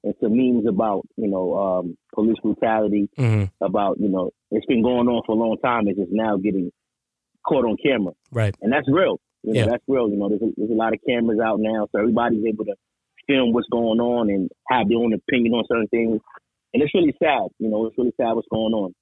and 0.07 0.15
some 0.23 0.37
memes 0.37 0.67
about 0.67 1.03
you 1.17 1.29
know 1.29 1.55
um, 1.59 1.97
police 2.15 2.39
brutality. 2.43 3.11
Mm-hmm. 3.19 3.65
About 3.65 3.99
you 3.99 4.09
know, 4.09 4.31
it's 4.51 4.67
been 4.67 4.83
going 4.83 5.09
on 5.09 5.23
for 5.27 5.33
a 5.33 5.39
long 5.39 5.57
time. 5.63 5.89
It's 5.89 5.99
just 5.99 6.13
now 6.13 6.37
getting 6.37 6.71
caught 7.47 7.65
on 7.65 7.77
camera. 7.83 8.13
Right. 8.31 8.55
And 8.63 8.73
that's 8.73 8.89
real. 8.89 9.19
You 9.43 9.53
know, 9.53 9.61
yeah. 9.61 9.67
that's 9.67 9.85
real. 9.89 10.09
You 10.09 10.17
know, 10.17 10.29
there's 10.29 10.43
a, 10.43 10.51
there's 10.57 10.71
a 10.71 10.75
lot 10.75 10.95
of 10.95 11.01
cameras 11.07 11.39
out 11.45 11.59
now, 11.61 11.89
so 11.91 12.01
everybody's 12.01 12.45
able 12.47 12.65
to 12.67 12.75
film 13.27 13.53
what's 13.53 13.69
going 13.69 14.01
on 14.01 14.31
and 14.31 14.49
have 14.71 14.89
their 14.89 14.99
own 14.99 15.13
opinion 15.13 15.55
on 15.55 15.65
certain 15.69 15.89
things. 15.89 16.21
And 16.73 16.83
it's 16.83 16.95
really 16.95 17.15
sad. 17.19 17.51
You 17.59 17.71
know, 17.71 17.87
it's 17.87 17.99
really 17.99 18.15
sad 18.17 18.35
what's 18.35 18.49
going 18.51 18.75
on. 18.75 18.95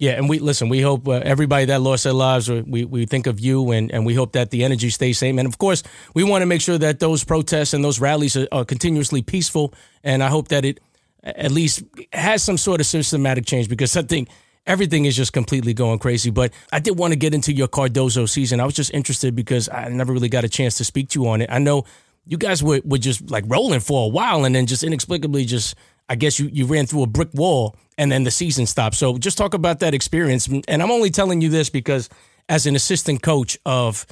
Yeah, 0.00 0.12
and 0.12 0.30
we 0.30 0.38
listen. 0.38 0.70
We 0.70 0.80
hope 0.80 1.06
uh, 1.06 1.20
everybody 1.22 1.66
that 1.66 1.82
lost 1.82 2.04
their 2.04 2.14
lives. 2.14 2.50
We 2.50 2.86
we 2.86 3.04
think 3.04 3.26
of 3.26 3.38
you, 3.38 3.70
and 3.70 3.92
and 3.92 4.06
we 4.06 4.14
hope 4.14 4.32
that 4.32 4.50
the 4.50 4.64
energy 4.64 4.88
stays 4.88 5.18
same. 5.18 5.38
And 5.38 5.46
of 5.46 5.58
course, 5.58 5.82
we 6.14 6.24
want 6.24 6.40
to 6.40 6.46
make 6.46 6.62
sure 6.62 6.78
that 6.78 7.00
those 7.00 7.22
protests 7.22 7.74
and 7.74 7.84
those 7.84 8.00
rallies 8.00 8.34
are, 8.34 8.48
are 8.50 8.64
continuously 8.64 9.20
peaceful. 9.20 9.74
And 10.02 10.22
I 10.22 10.28
hope 10.28 10.48
that 10.48 10.64
it 10.64 10.80
at 11.22 11.52
least 11.52 11.82
has 12.14 12.42
some 12.42 12.56
sort 12.56 12.80
of 12.80 12.86
systematic 12.86 13.44
change 13.44 13.68
because 13.68 13.94
I 13.94 14.00
think 14.00 14.30
everything 14.66 15.04
is 15.04 15.14
just 15.14 15.34
completely 15.34 15.74
going 15.74 15.98
crazy. 15.98 16.30
But 16.30 16.54
I 16.72 16.80
did 16.80 16.98
want 16.98 17.12
to 17.12 17.18
get 17.18 17.34
into 17.34 17.52
your 17.52 17.68
Cardozo 17.68 18.24
season. 18.24 18.58
I 18.58 18.64
was 18.64 18.74
just 18.74 18.94
interested 18.94 19.36
because 19.36 19.68
I 19.68 19.90
never 19.90 20.14
really 20.14 20.30
got 20.30 20.44
a 20.44 20.48
chance 20.48 20.78
to 20.78 20.84
speak 20.84 21.10
to 21.10 21.20
you 21.20 21.28
on 21.28 21.42
it. 21.42 21.50
I 21.52 21.58
know 21.58 21.84
you 22.24 22.38
guys 22.38 22.62
were, 22.62 22.80
were 22.86 22.96
just 22.96 23.30
like 23.30 23.44
rolling 23.48 23.80
for 23.80 24.06
a 24.06 24.08
while 24.08 24.46
and 24.46 24.54
then 24.54 24.64
just 24.64 24.82
inexplicably 24.82 25.44
just 25.44 25.74
I 26.08 26.16
guess 26.16 26.40
you, 26.40 26.48
you 26.52 26.66
ran 26.66 26.86
through 26.86 27.04
a 27.04 27.06
brick 27.06 27.28
wall 27.34 27.76
and 28.00 28.10
then 28.10 28.24
the 28.24 28.30
season 28.30 28.64
stops. 28.64 28.96
So 28.96 29.18
just 29.18 29.36
talk 29.36 29.52
about 29.52 29.80
that 29.80 29.92
experience. 29.92 30.48
And 30.48 30.82
I'm 30.82 30.90
only 30.90 31.10
telling 31.10 31.42
you 31.42 31.50
this 31.50 31.68
because 31.68 32.08
as 32.48 32.64
an 32.64 32.74
assistant 32.74 33.22
coach 33.22 33.58
of 33.66 34.06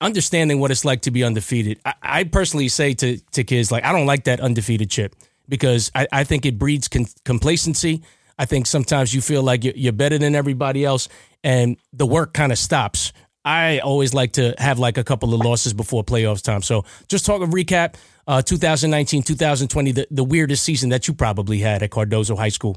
understanding 0.00 0.58
what 0.58 0.70
it's 0.70 0.86
like 0.86 1.02
to 1.02 1.10
be 1.10 1.22
undefeated, 1.22 1.80
I, 1.84 1.94
I 2.02 2.24
personally 2.24 2.68
say 2.68 2.94
to, 2.94 3.18
to 3.32 3.44
kids, 3.44 3.70
like, 3.70 3.84
I 3.84 3.92
don't 3.92 4.06
like 4.06 4.24
that 4.24 4.40
undefeated 4.40 4.88
chip 4.88 5.14
because 5.50 5.90
I, 5.94 6.08
I 6.10 6.24
think 6.24 6.46
it 6.46 6.58
breeds 6.58 6.88
con- 6.88 7.04
complacency. 7.26 8.02
I 8.38 8.46
think 8.46 8.66
sometimes 8.66 9.12
you 9.12 9.20
feel 9.20 9.42
like 9.42 9.64
you're, 9.64 9.92
better 9.92 10.16
than 10.16 10.34
everybody 10.34 10.86
else 10.86 11.06
and 11.44 11.76
the 11.92 12.06
work 12.06 12.32
kind 12.32 12.52
of 12.52 12.58
stops 12.58 13.12
I 13.44 13.78
always 13.78 14.12
like 14.12 14.32
to 14.32 14.54
have 14.58 14.78
like 14.78 14.98
a 14.98 15.04
couple 15.04 15.32
of 15.32 15.40
losses 15.40 15.72
before 15.72 16.04
playoffs 16.04 16.42
time. 16.42 16.60
So 16.60 16.84
just 17.08 17.24
talk 17.24 17.40
a 17.40 17.46
recap, 17.46 17.94
uh, 18.26 18.42
2019, 18.42 19.22
2020, 19.22 19.92
the, 19.92 20.06
the 20.10 20.24
weirdest 20.24 20.62
season 20.62 20.90
that 20.90 21.08
you 21.08 21.14
probably 21.14 21.58
had 21.58 21.82
at 21.82 21.90
Cardozo 21.90 22.36
High 22.36 22.50
School. 22.50 22.76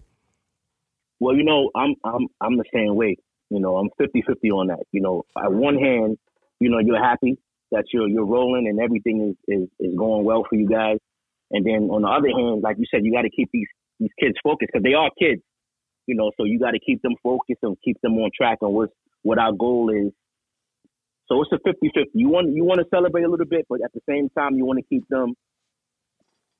Well, 1.23 1.35
you 1.37 1.45
know, 1.45 1.71
I'm 1.75 1.95
I'm 2.03 2.27
I'm 2.41 2.57
the 2.57 2.65
same 2.73 2.95
way. 2.95 3.17
You 3.49 3.59
know, 3.61 3.77
I'm 3.77 3.89
50-50 4.01 4.51
on 4.51 4.67
that. 4.67 4.83
You 4.91 5.01
know, 5.01 5.23
on 5.37 5.57
one 5.59 5.77
hand, 5.77 6.17
you 6.59 6.69
know, 6.69 6.79
you're 6.79 7.03
happy 7.03 7.37
that 7.71 7.85
you're 7.93 8.09
you're 8.09 8.25
rolling 8.25 8.67
and 8.67 8.79
everything 8.79 9.35
is, 9.49 9.55
is, 9.55 9.69
is 9.79 9.95
going 9.97 10.25
well 10.25 10.45
for 10.49 10.55
you 10.55 10.67
guys. 10.69 10.97
And 11.51 11.65
then 11.65 11.89
on 11.91 12.03
the 12.03 12.09
other 12.09 12.29
hand, 12.29 12.63
like 12.63 12.77
you 12.79 12.85
said, 12.91 13.05
you 13.05 13.13
got 13.13 13.23
to 13.23 13.31
keep 13.31 13.49
these 13.53 13.69
these 13.99 14.11
kids 14.19 14.35
focused 14.43 14.71
because 14.73 14.83
they 14.83 14.95
are 14.95 15.11
kids. 15.19 15.41
You 16.07 16.15
know, 16.15 16.31
so 16.37 16.45
you 16.45 16.59
got 16.59 16.71
to 16.71 16.79
keep 16.79 17.01
them 17.03 17.15
focused 17.23 17.59
and 17.63 17.77
keep 17.85 18.01
them 18.01 18.13
on 18.19 18.31
track 18.35 18.59
on 18.61 18.73
what 18.73 18.89
what 19.23 19.39
our 19.39 19.53
goal 19.53 19.91
is 19.91 20.11
so 21.29 21.41
it's 21.41 21.51
a 21.53 21.57
50-50. 21.67 22.07
You 22.13 22.29
want 22.29 22.53
you 22.53 22.65
want 22.65 22.79
to 22.81 22.87
celebrate 22.93 23.23
a 23.23 23.29
little 23.29 23.45
bit, 23.45 23.65
but 23.69 23.79
at 23.83 23.93
the 23.93 24.01
same 24.09 24.29
time, 24.37 24.55
you 24.55 24.65
want 24.65 24.79
to 24.79 24.85
keep 24.85 25.07
them 25.09 25.33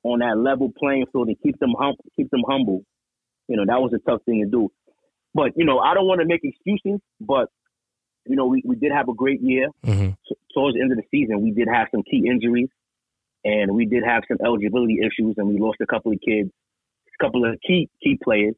on 0.04 0.20
that 0.20 0.38
level 0.38 0.72
playing 0.78 1.06
field 1.12 1.28
and 1.28 1.36
keep 1.42 1.58
them 1.60 1.74
hum- 1.78 1.96
keep 2.16 2.30
them 2.30 2.42
humble. 2.48 2.82
You 3.48 3.56
know, 3.56 3.64
that 3.66 3.80
was 3.80 3.92
a 3.94 4.10
tough 4.10 4.22
thing 4.24 4.42
to 4.44 4.50
do. 4.50 4.70
But 5.34 5.52
you 5.56 5.64
know, 5.64 5.78
I 5.78 5.94
don't 5.94 6.06
want 6.06 6.20
to 6.20 6.26
make 6.26 6.40
excuses, 6.42 7.00
but 7.20 7.48
you 8.26 8.36
know, 8.36 8.46
we, 8.46 8.62
we 8.64 8.76
did 8.76 8.92
have 8.92 9.08
a 9.08 9.14
great 9.14 9.42
year. 9.42 9.68
Mm-hmm. 9.84 10.10
So, 10.26 10.34
towards 10.54 10.76
the 10.76 10.82
end 10.82 10.92
of 10.92 10.98
the 10.98 11.04
season, 11.10 11.42
we 11.42 11.50
did 11.50 11.68
have 11.72 11.88
some 11.90 12.02
key 12.02 12.24
injuries, 12.28 12.68
and 13.44 13.74
we 13.74 13.86
did 13.86 14.04
have 14.04 14.22
some 14.28 14.38
eligibility 14.44 14.98
issues, 15.00 15.34
and 15.36 15.48
we 15.48 15.58
lost 15.58 15.78
a 15.82 15.86
couple 15.86 16.12
of 16.12 16.18
kids, 16.26 16.50
a 17.20 17.24
couple 17.24 17.44
of 17.44 17.58
key 17.66 17.88
key 18.02 18.18
players 18.22 18.54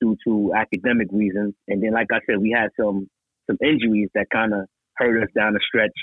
due 0.00 0.16
to 0.26 0.52
academic 0.56 1.08
reasons. 1.12 1.54
And 1.68 1.82
then, 1.82 1.92
like 1.92 2.08
I 2.10 2.18
said, 2.26 2.38
we 2.38 2.56
had 2.56 2.70
some 2.78 3.08
some 3.46 3.58
injuries 3.62 4.08
that 4.14 4.26
kind 4.32 4.52
of 4.52 4.66
hurt 4.96 5.22
us 5.22 5.28
down 5.34 5.54
the 5.54 5.60
stretch. 5.66 5.96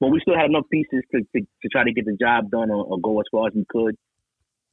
But 0.00 0.08
we 0.08 0.20
still 0.20 0.36
had 0.36 0.50
enough 0.50 0.66
pieces 0.70 1.02
to, 1.12 1.20
to, 1.20 1.40
to 1.40 1.68
try 1.70 1.84
to 1.84 1.92
get 1.92 2.04
the 2.04 2.16
job 2.20 2.50
done 2.50 2.70
or, 2.70 2.84
or, 2.84 2.98
go 3.00 3.18
as 3.18 3.26
far 3.32 3.48
as 3.48 3.54
we 3.54 3.64
could. 3.68 3.96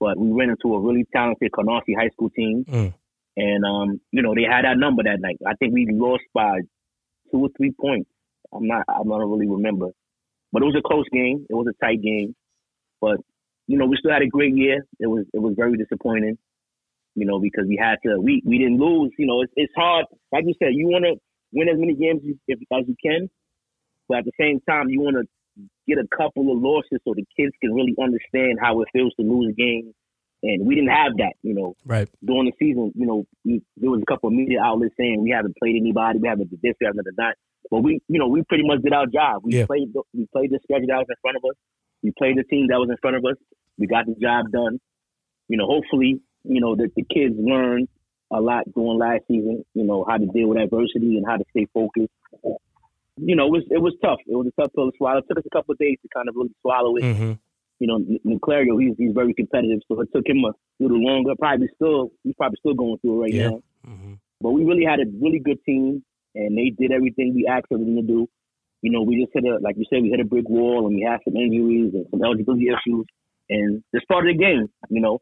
But 0.03 0.19
we 0.19 0.27
ran 0.37 0.49
into 0.49 0.75
a 0.75 0.81
really 0.81 1.05
talented 1.15 1.51
Canarsie 1.57 1.95
High 1.97 2.11
School 2.13 2.29
team. 2.31 2.65
Mm. 2.67 2.93
And, 3.37 3.61
um, 3.65 4.01
you 4.11 4.21
know, 4.21 4.33
they 4.35 4.43
had 4.43 4.65
that 4.65 4.77
number 4.77 5.03
that 5.03 5.21
night. 5.21 5.39
I 5.47 5.53
think 5.55 5.73
we 5.73 5.87
lost 5.89 6.23
by 6.33 6.59
two 7.31 7.39
or 7.45 7.49
three 7.55 7.73
points. 7.79 8.09
I'm 8.53 8.67
not, 8.67 8.83
I 8.89 9.01
don't 9.03 9.31
really 9.31 9.47
remember. 9.47 9.87
But 10.51 10.61
it 10.61 10.65
was 10.65 10.75
a 10.77 10.87
close 10.87 11.07
game. 11.11 11.45
It 11.49 11.55
was 11.55 11.67
a 11.71 11.85
tight 11.85 12.01
game. 12.01 12.35
But, 12.99 13.17
you 13.67 13.77
know, 13.77 13.85
we 13.85 13.97
still 13.97 14.11
had 14.11 14.21
a 14.21 14.27
great 14.27 14.55
year. 14.57 14.85
It 14.99 15.07
was, 15.07 15.23
it 15.33 15.39
was 15.39 15.53
very 15.55 15.77
disappointing. 15.77 16.37
You 17.15 17.25
know, 17.27 17.39
because 17.39 17.65
we 17.67 17.77
had 17.77 17.97
to, 18.05 18.19
we 18.19 18.41
we 18.43 18.57
didn't 18.57 18.79
lose. 18.79 19.11
You 19.19 19.27
know, 19.27 19.43
it's 19.43 19.53
it's 19.55 19.73
hard. 19.77 20.05
Like 20.31 20.45
you 20.47 20.55
said, 20.57 20.73
you 20.73 20.87
want 20.87 21.05
to 21.05 21.13
win 21.53 21.69
as 21.69 21.77
many 21.77 21.93
games 21.93 22.21
as, 22.49 22.57
as 22.73 22.87
you 22.87 22.95
can, 23.05 23.29
but 24.09 24.17
at 24.17 24.25
the 24.25 24.31
same 24.41 24.59
time, 24.67 24.89
you 24.89 24.99
want 24.99 25.17
to 25.21 25.25
get 25.87 25.97
a 25.97 26.07
couple 26.15 26.51
of 26.51 26.61
losses 26.61 26.99
so 27.03 27.13
the 27.15 27.25
kids 27.37 27.53
can 27.61 27.73
really 27.73 27.95
understand 28.01 28.59
how 28.61 28.81
it 28.81 28.87
feels 28.93 29.13
to 29.15 29.23
lose 29.23 29.51
a 29.51 29.55
game. 29.55 29.93
And 30.43 30.67
we 30.67 30.75
didn't 30.75 30.89
have 30.91 31.15
that, 31.17 31.33
you 31.41 31.53
know. 31.53 31.73
Right. 31.85 32.09
During 32.23 32.45
the 32.45 32.51
season, 32.59 32.91
you 32.95 33.05
know, 33.05 33.25
we, 33.45 33.61
there 33.77 33.89
was 33.89 34.01
a 34.01 34.05
couple 34.11 34.27
of 34.27 34.33
media 34.35 34.59
outlets 34.61 34.93
saying 34.99 35.23
we 35.23 35.31
haven't 35.31 35.55
played 35.57 35.75
anybody, 35.79 36.19
we 36.19 36.27
haven't 36.27 36.49
did 36.49 36.59
this, 36.61 36.75
we 36.81 36.85
haven't 36.85 37.05
done 37.05 37.13
that. 37.17 37.35
But 37.71 37.81
we, 37.81 38.01
you 38.09 38.19
know, 38.19 38.27
we 38.27 38.43
pretty 38.43 38.65
much 38.67 38.81
did 38.81 38.91
our 38.91 39.05
job. 39.07 39.43
We 39.45 39.53
Yeah. 39.55 39.65
played, 39.67 39.93
the, 39.93 40.03
we 40.13 40.27
played 40.33 40.51
the 40.51 40.59
schedule 40.63 40.87
that 40.87 40.97
was 40.97 41.07
in 41.09 41.15
front 41.21 41.37
of 41.37 41.43
us. 41.49 41.55
We 42.03 42.11
played 42.17 42.37
the 42.37 42.43
team 42.43 42.67
that 42.67 42.77
was 42.77 42.89
in 42.89 42.97
front 43.01 43.15
of 43.15 43.23
us. 43.23 43.37
We 43.77 43.87
got 43.87 44.05
the 44.05 44.15
job 44.19 44.51
done. 44.51 44.79
You 45.47 45.57
know, 45.57 45.65
hopefully, 45.65 46.19
you 46.43 46.59
know, 46.59 46.75
that 46.75 46.91
the 46.95 47.03
kids 47.03 47.35
learned 47.37 47.87
a 48.31 48.41
lot 48.41 48.65
during 48.75 48.99
last 48.99 49.23
season. 49.29 49.63
You 49.73 49.85
know, 49.85 50.05
how 50.07 50.17
to 50.17 50.25
deal 50.25 50.49
with 50.49 50.57
adversity 50.57 51.15
and 51.15 51.25
how 51.25 51.37
to 51.37 51.45
stay 51.51 51.67
focused. 51.73 52.11
You 53.17 53.35
know, 53.35 53.47
it 53.47 53.51
was 53.51 53.63
it 53.69 53.81
was 53.81 53.93
tough. 54.03 54.19
It 54.25 54.35
was 54.35 54.47
a 54.47 54.61
tough 54.61 54.71
pill 54.75 54.89
to 54.91 54.97
swallow. 54.97 55.19
It 55.19 55.25
took 55.29 55.37
us 55.37 55.45
a 55.45 55.55
couple 55.55 55.73
of 55.73 55.77
days 55.77 55.97
to 56.01 56.09
kind 56.13 56.27
of 56.29 56.35
really 56.35 56.53
swallow 56.61 56.95
it 56.97 57.03
hmm 57.03 57.33
you 57.79 57.87
know, 57.87 57.99
Naclerio, 58.25 58.81
he's 58.81 58.95
he's 58.97 59.13
very 59.13 59.33
competitive, 59.33 59.79
so 59.87 59.99
it 59.99 60.07
took 60.15 60.25
him 60.25 60.43
a 60.45 60.53
little 60.79 61.03
longer. 61.03 61.33
Probably 61.37 61.67
still, 61.75 62.11
he's 62.23 62.35
probably 62.35 62.55
still 62.59 62.73
going 62.75 62.97
through 62.99 63.19
it 63.19 63.21
right 63.23 63.33
Yeah. 63.33 63.49
now. 63.49 63.59
hmm 63.83 64.13
But 64.39 64.51
we 64.51 64.63
really 64.63 64.85
had 64.85 64.99
a 64.99 65.05
really 65.21 65.39
good 65.39 65.57
team, 65.65 66.01
and 66.33 66.57
they 66.57 66.69
did 66.69 66.91
everything 66.93 67.33
we 67.35 67.45
asked 67.45 67.67
them 67.69 67.83
to 67.83 68.01
do. 68.01 68.29
You 68.81 68.91
know, 68.91 69.01
we 69.01 69.19
just 69.21 69.33
hit 69.33 69.43
a, 69.43 69.59
like 69.61 69.75
you 69.77 69.85
said, 69.89 70.01
we 70.01 70.09
hit 70.09 70.21
a 70.21 70.25
brick 70.25 70.47
wall, 70.47 70.87
and 70.87 70.95
we 70.95 71.01
had 71.01 71.19
some 71.25 71.35
injuries 71.35 71.91
and 71.93 72.05
some 72.11 72.23
eligibility 72.23 72.67
issues, 72.67 73.05
and 73.49 73.83
it's 73.91 74.05
part 74.05 74.27
of 74.29 74.33
the 74.33 74.39
game. 74.41 74.67
You 74.89 75.01
know, 75.01 75.19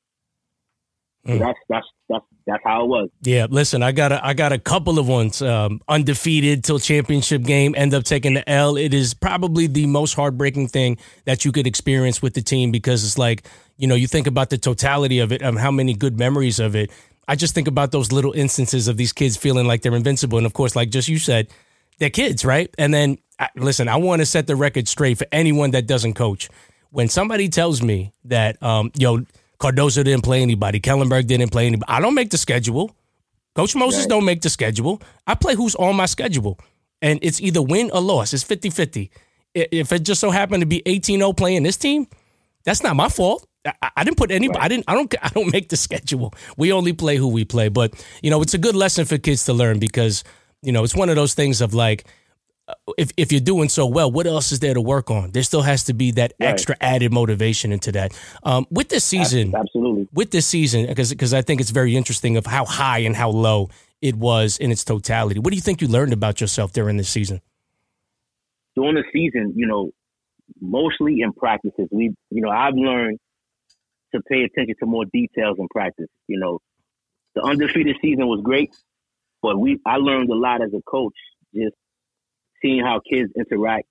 so 1.26 1.34
Mm. 1.34 1.40
that's 1.40 1.60
that's 1.70 1.88
that's 2.10 2.26
that's 2.48 2.64
how 2.66 2.84
it 2.84 2.88
was. 2.88 3.10
Yeah, 3.22 3.46
listen, 3.50 3.84
I 3.84 3.92
got 3.92 4.12
a, 4.12 4.26
I 4.26 4.34
got 4.34 4.52
a 4.52 4.58
couple 4.58 4.98
of 4.98 5.08
ones. 5.08 5.42
Um, 5.42 5.80
undefeated 5.88 6.64
till 6.64 6.80
championship 6.80 7.44
game, 7.44 7.76
end 7.78 7.94
up 7.94 8.04
taking 8.04 8.34
the 8.34 8.50
L. 8.50 8.76
It 8.76 8.94
is 8.94 9.14
probably 9.14 9.68
the 9.68 9.86
most 9.86 10.16
heartbreaking 10.16 10.70
thing 10.70 10.98
that 11.26 11.46
you 11.46 11.52
could 11.52 11.68
experience 11.68 12.22
with 12.22 12.34
the 12.34 12.42
team 12.42 12.72
because 12.72 13.04
it's 13.04 13.18
like 13.20 13.48
you 13.78 13.88
know 13.88 13.96
you 13.96 14.08
think 14.08 14.26
about 14.28 14.50
the 14.50 14.58
totality 14.58 15.20
of 15.20 15.32
it, 15.32 15.44
um, 15.44 15.56
how 15.56 15.70
many 15.72 15.94
good 15.94 16.18
memories 16.18 16.60
of 16.60 16.76
it. 16.76 16.90
I 17.28 17.36
just 17.36 17.54
think 17.54 17.68
about 17.68 17.92
those 17.92 18.12
little 18.12 18.34
instances 18.34 18.88
of 18.88 18.98
these 18.98 19.14
kids 19.14 19.38
feeling 19.38 19.68
like 19.68 19.84
they're 19.84 19.96
invincible, 19.96 20.38
and 20.40 20.48
of 20.48 20.54
course, 20.54 20.76
like 20.76 20.90
just 20.90 21.08
you 21.08 21.20
said, 21.20 21.48
they're 22.00 22.10
kids, 22.10 22.44
right? 22.44 22.74
And 22.80 22.92
then 22.94 23.20
I, 23.40 23.50
listen, 23.56 23.88
I 23.88 23.98
want 23.98 24.22
to 24.22 24.26
set 24.26 24.48
the 24.48 24.56
record 24.56 24.88
straight 24.88 25.20
for 25.20 25.28
anyone 25.32 25.72
that 25.72 25.86
doesn't 25.86 26.16
coach. 26.16 26.50
When 26.90 27.08
somebody 27.08 27.48
tells 27.48 27.82
me 27.82 28.12
that, 28.26 28.62
um, 28.62 28.92
yo, 28.98 29.20
Cardozo 29.62 30.04
didn't 30.04 30.24
play 30.24 30.42
anybody, 30.42 30.80
Kellenberg 30.80 31.28
didn't 31.28 31.52
play 31.52 31.68
anybody, 31.68 31.90
I 31.92 32.02
don't 32.02 32.16
make 32.16 32.30
the 32.32 32.38
schedule. 32.38 32.96
Coach 33.56 33.76
Moses 33.76 34.02
Right. 34.02 34.10
don't 34.10 34.26
make 34.26 34.42
the 34.42 34.50
schedule. 34.50 35.02
I 35.28 35.36
play 35.36 35.56
who's 35.56 35.76
on 35.76 35.96
my 35.96 36.06
schedule. 36.06 36.58
And 37.02 37.20
it's 37.22 37.42
either 37.42 37.62
win 37.62 37.92
or 37.92 38.00
loss. 38.00 38.34
It's 38.34 38.44
50-50. 38.46 39.10
If 39.54 39.92
it 39.92 40.00
just 40.04 40.22
so 40.22 40.32
happened 40.32 40.62
to 40.62 40.66
be 40.68 40.82
18-0 40.86 41.36
playing 41.36 41.64
this 41.64 41.76
team, 41.78 42.08
that's 42.64 42.82
not 42.82 42.96
my 42.96 43.10
fault. 43.10 43.46
I, 43.66 43.74
I- 43.98 44.04
didn't 44.06 44.18
put 44.18 44.32
anybody. 44.32 44.60
I 44.60 44.68
didn't. 44.70 44.86
I 44.88 44.94
don't. 44.94 45.14
I 45.22 45.28
don't 45.30 45.52
make 45.58 45.68
the 45.70 45.76
schedule. 45.78 46.34
We 46.58 46.72
only 46.72 46.94
play 46.94 47.18
who 47.18 47.28
we 47.28 47.44
play. 47.44 47.68
But 47.70 47.94
you 48.24 48.30
know, 48.32 48.42
it's 48.42 48.54
a 48.54 48.58
good 48.58 48.76
lesson 48.76 49.04
for 49.06 49.18
kids 49.18 49.44
to 49.46 49.54
learn 49.54 49.78
because 49.80 50.24
you 50.62 50.72
know 50.72 50.84
it's 50.86 50.96
one 50.96 51.10
of 51.10 51.16
those 51.16 51.34
things 51.34 51.60
of 51.60 51.74
like, 51.74 52.06
if 52.98 53.12
if 53.18 53.32
you're 53.32 53.42
doing 53.42 53.70
so 53.70 53.86
well, 53.86 54.12
what 54.12 54.28
else 54.28 54.52
is 54.52 54.60
there 54.60 54.74
to 54.74 54.82
work 54.82 55.10
on? 55.12 55.32
There 55.32 55.44
still 55.44 55.62
has 55.62 55.84
to 55.86 55.94
be 55.94 56.12
that 56.12 56.34
Right. 56.40 56.50
extra 56.50 56.76
added 56.82 57.12
motivation 57.14 57.72
into 57.72 57.92
that. 57.94 58.14
Um, 58.44 58.66
with 58.70 58.90
this 58.90 59.04
season, 59.04 59.54
Absolutely. 59.56 60.08
with 60.14 60.32
this 60.32 60.48
season, 60.48 60.88
because 60.88 61.10
because 61.12 61.34
I 61.34 61.42
think 61.42 61.62
it's 61.62 61.72
very 61.72 61.96
interesting 61.96 62.38
of 62.38 62.46
how 62.46 62.66
high 62.66 63.00
and 63.00 63.16
how 63.16 63.30
low 63.30 63.70
it 64.02 64.16
was 64.16 64.58
in 64.58 64.72
its 64.72 64.84
totality. 64.84 65.40
What 65.40 65.52
do 65.52 65.56
you 65.56 65.62
think 65.62 65.82
you 65.82 65.88
learned 65.88 66.14
about 66.14 66.42
yourself 66.42 66.74
during 66.74 66.98
this 66.98 67.10
season? 67.10 67.42
during 68.76 68.96
the 68.96 69.04
season, 69.12 69.54
you 69.56 69.68
know, 69.68 69.92
mostly 70.60 71.22
in 71.22 71.34
practices, 71.34 71.88
we, 71.92 72.14
you 72.30 72.42
know, 72.42 72.50
I've 72.50 72.74
learned 72.76 73.20
to 74.14 74.22
pay 74.22 74.44
attention 74.44 74.76
to 74.80 74.86
more 74.86 75.06
details 75.12 75.58
in 75.60 75.68
practice. 75.70 76.08
You 76.28 76.40
know, 76.40 76.60
the 77.36 77.42
undefeated 77.42 77.98
season 78.02 78.28
was 78.28 78.42
great, 78.44 78.74
but 79.42 79.58
we, 79.60 79.80
I 79.86 79.98
learned 79.98 80.30
a 80.30 80.36
lot 80.36 80.62
as 80.62 80.74
a 80.74 80.82
coach, 80.84 81.16
just 81.54 81.76
seeing 82.62 82.84
how 82.84 83.02
kids 83.02 83.32
interact 83.36 83.88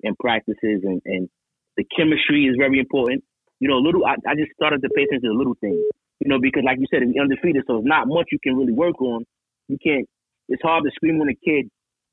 in 0.00 0.14
practices 0.20 0.82
and, 0.82 1.00
and 1.04 1.28
the 1.76 1.84
chemistry 1.96 2.44
is 2.44 2.56
very 2.58 2.78
important. 2.78 3.24
You 3.60 3.68
know, 3.68 3.78
little, 3.78 4.04
I, 4.04 4.14
I 4.26 4.34
just 4.34 4.52
started 4.54 4.82
to 4.82 4.88
pay 4.94 5.04
attention 5.04 5.30
to 5.30 5.36
little 5.36 5.56
things, 5.60 5.80
you 6.20 6.28
know, 6.28 6.38
because 6.40 6.62
like 6.64 6.78
you 6.78 6.86
said, 6.90 7.02
it's 7.02 7.18
undefeated, 7.18 7.64
so 7.66 7.78
it's 7.78 7.86
not 7.86 8.08
much 8.08 8.26
you 8.32 8.38
can 8.42 8.56
really 8.56 8.72
work 8.72 9.00
on. 9.00 9.24
You 9.68 9.78
can't, 9.82 10.06
it's 10.48 10.62
hard 10.62 10.84
to 10.84 10.90
scream 10.94 11.20
on 11.20 11.28
a 11.28 11.34
kid 11.34 11.70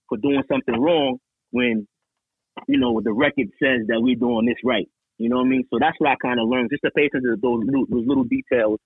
for 0.07 0.17
doing 0.17 0.43
something 0.49 0.79
wrong 0.79 1.17
when 1.51 1.87
you 2.67 2.79
know, 2.79 3.01
the 3.03 3.13
record 3.13 3.47
says 3.61 3.87
that 3.87 4.01
we're 4.01 4.15
doing 4.15 4.45
this 4.45 4.57
right. 4.63 4.87
You 5.17 5.29
know 5.29 5.37
what 5.37 5.45
I 5.45 5.49
mean? 5.49 5.63
So 5.69 5.77
that's 5.79 5.95
what 5.99 6.09
I 6.09 6.15
kind 6.21 6.39
of 6.39 6.47
learned, 6.47 6.69
just 6.71 6.83
to 6.83 6.91
pay 6.91 7.05
attention 7.05 7.29
to 7.29 7.37
those 7.41 7.63
little, 7.63 7.85
those 7.89 8.05
little 8.07 8.23
details 8.23 8.79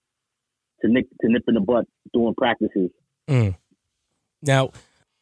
to 0.81 0.91
nip 0.91 1.07
to 1.21 1.31
nip 1.31 1.43
in 1.47 1.53
the 1.53 1.61
butt 1.61 1.85
during 2.13 2.35
practices. 2.35 2.91
Mm. 3.29 3.55
Now, 4.41 4.71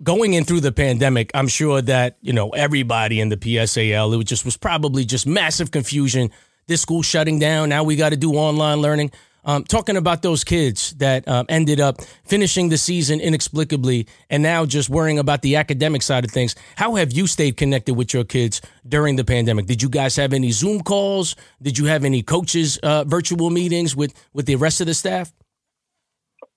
going 0.01 0.33
in 0.33 0.43
through 0.43 0.61
the 0.61 0.71
pandemic, 0.71 1.31
I'm 1.33 1.47
sure 1.47 1.81
that 1.81 2.17
you 2.21 2.33
know 2.33 2.49
everybody 2.49 3.19
in 3.19 3.29
the 3.29 3.37
PSAL. 3.37 4.13
It 4.13 4.17
was 4.17 4.25
just 4.25 4.45
was 4.45 4.57
probably 4.57 5.05
just 5.05 5.27
massive 5.27 5.71
confusion. 5.71 6.31
This 6.67 6.81
school 6.81 7.01
shutting 7.01 7.39
down. 7.39 7.69
Now 7.69 7.83
we 7.83 7.95
got 7.95 8.09
to 8.09 8.17
do 8.17 8.33
online 8.33 8.79
learning. 8.79 9.11
Um, 9.45 9.65
talking 9.65 9.97
about 9.97 10.21
those 10.21 10.45
kids 10.45 10.91
that 10.99 11.27
um, 11.27 11.45
ended 11.49 11.81
up 11.81 11.97
finishing 12.23 12.69
the 12.69 12.77
season 12.77 13.19
inexplicably 13.19 14.07
and 14.29 14.41
now 14.41 14.65
just 14.65 14.89
worrying 14.89 15.19
about 15.19 15.41
the 15.41 15.57
academic 15.57 16.01
side 16.01 16.23
of 16.23 16.31
things. 16.31 16.55
How 16.77 16.95
have 16.95 17.11
you 17.11 17.27
stayed 17.27 17.57
connected 17.57 17.95
with 17.95 18.13
your 18.13 18.23
kids 18.23 18.61
during 18.87 19.17
the 19.17 19.25
pandemic? 19.25 19.65
Did 19.65 19.81
you 19.81 19.89
guys 19.89 20.15
have 20.15 20.31
any 20.31 20.51
Zoom 20.51 20.79
calls? 20.79 21.35
Did 21.61 21.77
you 21.77 21.85
have 21.85 22.05
any 22.05 22.23
coaches 22.23 22.77
uh, 22.77 23.03
virtual 23.03 23.49
meetings 23.49 23.97
with 23.97 24.13
with 24.31 24.45
the 24.45 24.55
rest 24.55 24.79
of 24.79 24.87
the 24.87 24.93
staff? 24.93 25.33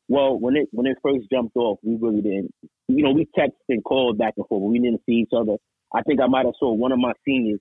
Well, 0.09 0.39
when 0.39 0.55
it 0.55 0.69
when 0.71 0.87
it 0.87 0.97
first 1.03 1.29
jumped 1.33 1.57
off, 1.57 1.81
we 1.83 1.97
really 2.01 2.23
didn't. 2.23 2.55
You 2.89 3.03
know, 3.03 3.13
we 3.13 3.27
texted 3.37 3.53
and 3.69 3.83
called 3.83 4.19
back 4.19 4.35
and 4.37 4.47
forth, 4.47 4.63
but 4.63 4.69
we 4.69 4.79
didn't 4.79 5.03
see 5.07 5.15
each 5.15 5.33
other. 5.37 5.57
I 5.95 6.03
think 6.03 6.21
I 6.21 6.27
might 6.27 6.47
have 6.47 6.55
saw 6.59 6.73
one 6.73 6.93
of 6.93 6.99
my 6.99 7.13
seniors 7.27 7.61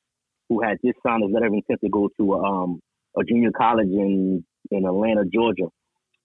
who 0.49 0.61
had 0.61 0.77
just 0.85 0.97
signed 1.05 1.23
a 1.23 1.27
letter 1.27 1.47
of 1.47 1.53
intent 1.53 1.79
to 1.83 1.89
go 1.89 2.09
to 2.17 2.33
um, 2.35 2.79
a 3.17 3.23
junior 3.23 3.51
college 3.51 3.87
in 3.89 4.45
in 4.71 4.85
Atlanta, 4.85 5.23
Georgia. 5.31 5.67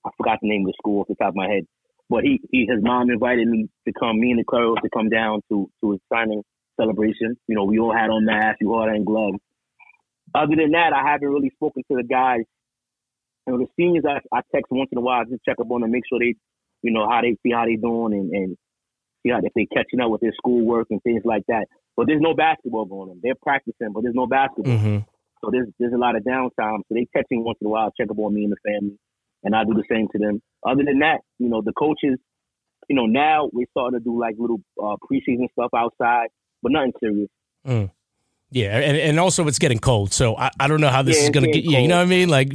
I 0.05 0.11
forgot 0.17 0.39
the 0.43 0.49
name 0.49 0.63
of 0.63 0.69
the 0.69 0.75
school 0.79 1.01
off 1.01 1.09
the 1.09 1.15
top 1.15 1.31
of 1.31 1.37
my 1.37 1.49
head, 1.49 1.65
but 2.09 2.25
he, 2.25 2.41
he 2.51 2.67
his 2.69 2.83
mom 2.83 3.11
invited 3.11 3.49
me 3.49 3.69
to 3.87 3.93
come, 3.99 4.21
me 4.21 4.31
and 4.31 4.41
the 4.41 4.45
Claros 4.45 4.81
to 4.83 4.89
come 4.93 5.09
down 5.09 5.41
to 5.51 5.71
to 5.81 5.93
his 5.93 6.01
signing 6.13 6.43
celebration. 6.79 7.37
You 7.47 7.57
know, 7.57 7.65
we 7.65 7.79
all 7.79 7.95
had 7.95 8.11
on 8.11 8.25
masks, 8.25 8.59
we 8.61 8.67
all 8.67 8.87
had 8.87 8.97
on 8.97 9.05
gloves. 9.05 9.39
Other 10.35 10.57
than 10.57 10.73
that, 10.73 10.93
I 10.93 11.11
haven't 11.11 11.29
really 11.29 11.51
spoken 11.51 11.83
to 11.91 11.97
the 11.97 12.05
guys. 12.05 12.43
You 13.47 13.55
know, 13.55 13.59
the 13.59 13.67
seniors 13.77 14.05
I, 14.09 14.21
I 14.37 14.41
text 14.55 14.71
once 14.71 14.91
in 14.93 14.99
a 14.99 15.01
while, 15.01 15.25
just 15.25 15.45
check 15.45 15.57
up 15.61 15.71
on 15.71 15.81
them, 15.81 15.91
make 15.91 16.05
sure 16.09 16.19
they, 16.19 16.35
you 16.83 16.93
know, 16.93 17.09
how 17.09 17.21
they 17.21 17.37
see 17.43 17.53
how 17.53 17.65
they 17.65 17.77
doing 17.77 18.13
and, 18.13 18.31
and 18.31 18.57
see 19.23 19.31
how 19.31 19.41
if 19.43 19.53
they 19.55 19.67
catching 19.67 20.01
up 20.01 20.11
with 20.11 20.21
their 20.21 20.33
schoolwork 20.37 20.89
and 20.91 21.03
things 21.03 21.23
like 21.25 21.45
that. 21.49 21.67
But 21.97 22.07
there's 22.07 22.21
no 22.21 22.35
basketball 22.35 22.87
going 22.87 23.11
on. 23.11 23.21
They're 23.23 23.35
practicing, 23.35 23.93
but 23.93 24.03
there's 24.03 24.15
no 24.15 24.27
basketball. 24.27 24.75
Mm-hmm. 24.75 24.99
So 25.45 25.51
there's 25.51 25.69
there's 25.79 25.93
a 25.93 25.99
lot 25.99 26.17
of 26.17 26.23
downtime. 26.23 26.79
So 26.89 26.95
they 26.95 27.07
me 27.31 27.39
once 27.39 27.59
in 27.61 27.67
a 27.67 27.71
while, 27.71 27.91
check 27.99 28.11
up 28.11 28.19
on 28.19 28.35
me 28.35 28.45
and 28.45 28.53
the 28.53 28.57
family, 28.65 28.99
and 29.43 29.55
I 29.55 29.65
do 29.65 29.75
the 29.75 29.85
same 29.91 30.09
to 30.13 30.19
them. 30.19 30.43
Other 30.67 30.85
than 30.85 30.99
that, 31.01 31.21
you 31.39 31.49
know, 31.49 31.63
the 31.63 31.73
coaches, 31.73 32.19
you 32.89 32.97
know, 32.97 33.07
now 33.07 33.49
we're 33.53 33.67
starting 33.71 33.99
to 33.99 34.05
do 34.05 34.19
like 34.19 34.37
little 34.39 34.61
uh, 34.83 34.97
preseason 35.11 35.51
stuff 35.53 35.71
outside, 35.75 36.29
but 36.63 36.73
nothing 36.73 36.93
serious. 37.01 37.29
Yeah, 38.53 38.77
and, 38.79 38.97
and 38.97 39.21
also 39.21 39.47
it's 39.47 39.61
getting 39.61 39.79
cold, 39.79 40.13
so 40.13 40.37
I, 40.37 40.51
I 40.59 40.67
don't 40.67 40.81
know 40.81 40.89
how 40.89 41.03
this 41.03 41.19
Yeah, 41.19 41.25
is 41.25 41.31
gonna 41.31 41.47
get. 41.47 41.55
getting 41.55 41.71
Yeah, 41.71 41.79
you 41.79 41.89
know 41.89 41.99
what 41.99 42.03
I 42.03 42.07
mean? 42.07 42.29
Like, 42.29 42.53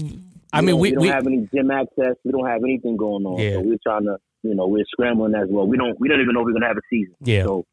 I 0.52 0.60
We 0.60 0.68
mean, 0.68 0.78
we 0.78 0.90
we 0.90 0.92
don't 0.92 1.02
we 1.04 1.08
have 1.08 1.26
any 1.26 1.50
gym 1.54 1.72
access. 1.72 2.16
We 2.26 2.32
don't 2.32 2.46
have 2.46 2.64
anything 2.64 2.98
going 2.98 3.26
on. 3.26 3.40
Yeah. 3.40 3.54
So 3.54 3.62
we're 3.62 3.78
trying 3.82 4.04
to, 4.04 4.18
you 4.46 4.56
know, 4.56 4.68
we're 4.68 4.86
scrambling 4.92 5.36
as 5.36 5.48
well. 5.50 5.68
We 5.68 5.78
don't 5.78 6.00
we 6.00 6.08
don't 6.08 6.22
even 6.22 6.34
know 6.34 6.44
we're 6.44 6.54
gonna 6.54 6.68
have 6.68 6.78
a 6.78 6.88
season. 6.90 7.16
Yeah. 7.22 7.44
So 7.44 7.66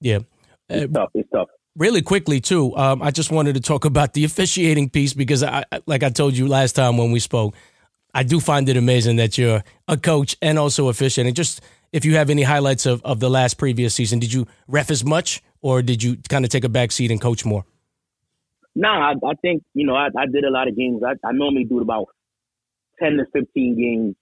yeah. 0.00 0.18
it's 0.68 0.92
tough. 0.92 1.10
It's 1.14 1.28
tough. 1.30 1.48
Really 1.76 2.00
quickly 2.00 2.40
too, 2.40 2.74
um, 2.76 3.02
I 3.02 3.10
just 3.10 3.30
wanted 3.30 3.54
to 3.54 3.60
talk 3.60 3.84
about 3.84 4.14
the 4.14 4.24
officiating 4.24 4.88
piece 4.88 5.12
because, 5.12 5.42
I, 5.42 5.64
like 5.84 6.02
I 6.02 6.08
told 6.08 6.34
you 6.34 6.48
last 6.48 6.72
time 6.72 6.96
when 6.96 7.12
we 7.12 7.20
spoke, 7.20 7.54
I 8.14 8.22
do 8.22 8.40
find 8.40 8.66
it 8.70 8.78
amazing 8.78 9.16
that 9.16 9.36
you're 9.36 9.62
a 9.86 9.98
coach 9.98 10.36
and 10.40 10.58
also 10.58 10.88
officiating. 10.88 11.34
Just 11.34 11.60
if 11.92 12.06
you 12.06 12.16
have 12.16 12.30
any 12.30 12.44
highlights 12.44 12.86
of, 12.86 13.02
of 13.04 13.20
the 13.20 13.28
last 13.28 13.58
previous 13.58 13.94
season, 13.94 14.20
did 14.20 14.32
you 14.32 14.46
ref 14.68 14.90
as 14.90 15.04
much 15.04 15.42
or 15.60 15.82
did 15.82 16.02
you 16.02 16.16
kind 16.30 16.46
of 16.46 16.50
take 16.50 16.64
a 16.64 16.68
back 16.70 16.92
seat 16.92 17.10
and 17.10 17.20
coach 17.20 17.44
more? 17.44 17.66
Nah, 18.74 19.10
I, 19.10 19.12
I 19.12 19.34
think 19.42 19.62
you 19.74 19.86
know 19.86 19.94
I, 19.94 20.06
I 20.16 20.26
did 20.26 20.44
a 20.44 20.50
lot 20.50 20.68
of 20.68 20.76
games. 20.76 21.02
I, 21.04 21.12
I 21.26 21.32
normally 21.32 21.64
do 21.64 21.80
about 21.80 22.06
ten 22.98 23.18
to 23.18 23.26
fifteen 23.34 23.76
games 23.76 24.16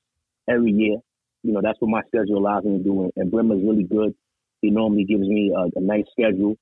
every 0.49 0.73
year. 0.73 0.97
You 1.45 1.53
know 1.53 1.61
that's 1.63 1.79
what 1.81 1.91
my 1.91 2.01
schedule 2.09 2.39
allows 2.39 2.65
me 2.65 2.79
to 2.79 2.85
do, 2.85 3.11
and, 3.17 3.31
Brimmer's 3.31 3.63
really 3.63 3.85
good. 3.85 4.15
He 4.63 4.71
normally 4.71 5.05
gives 5.05 5.29
me 5.29 5.53
a, 5.55 5.79
a 5.79 5.81
nice 5.81 6.07
schedule. 6.11 6.57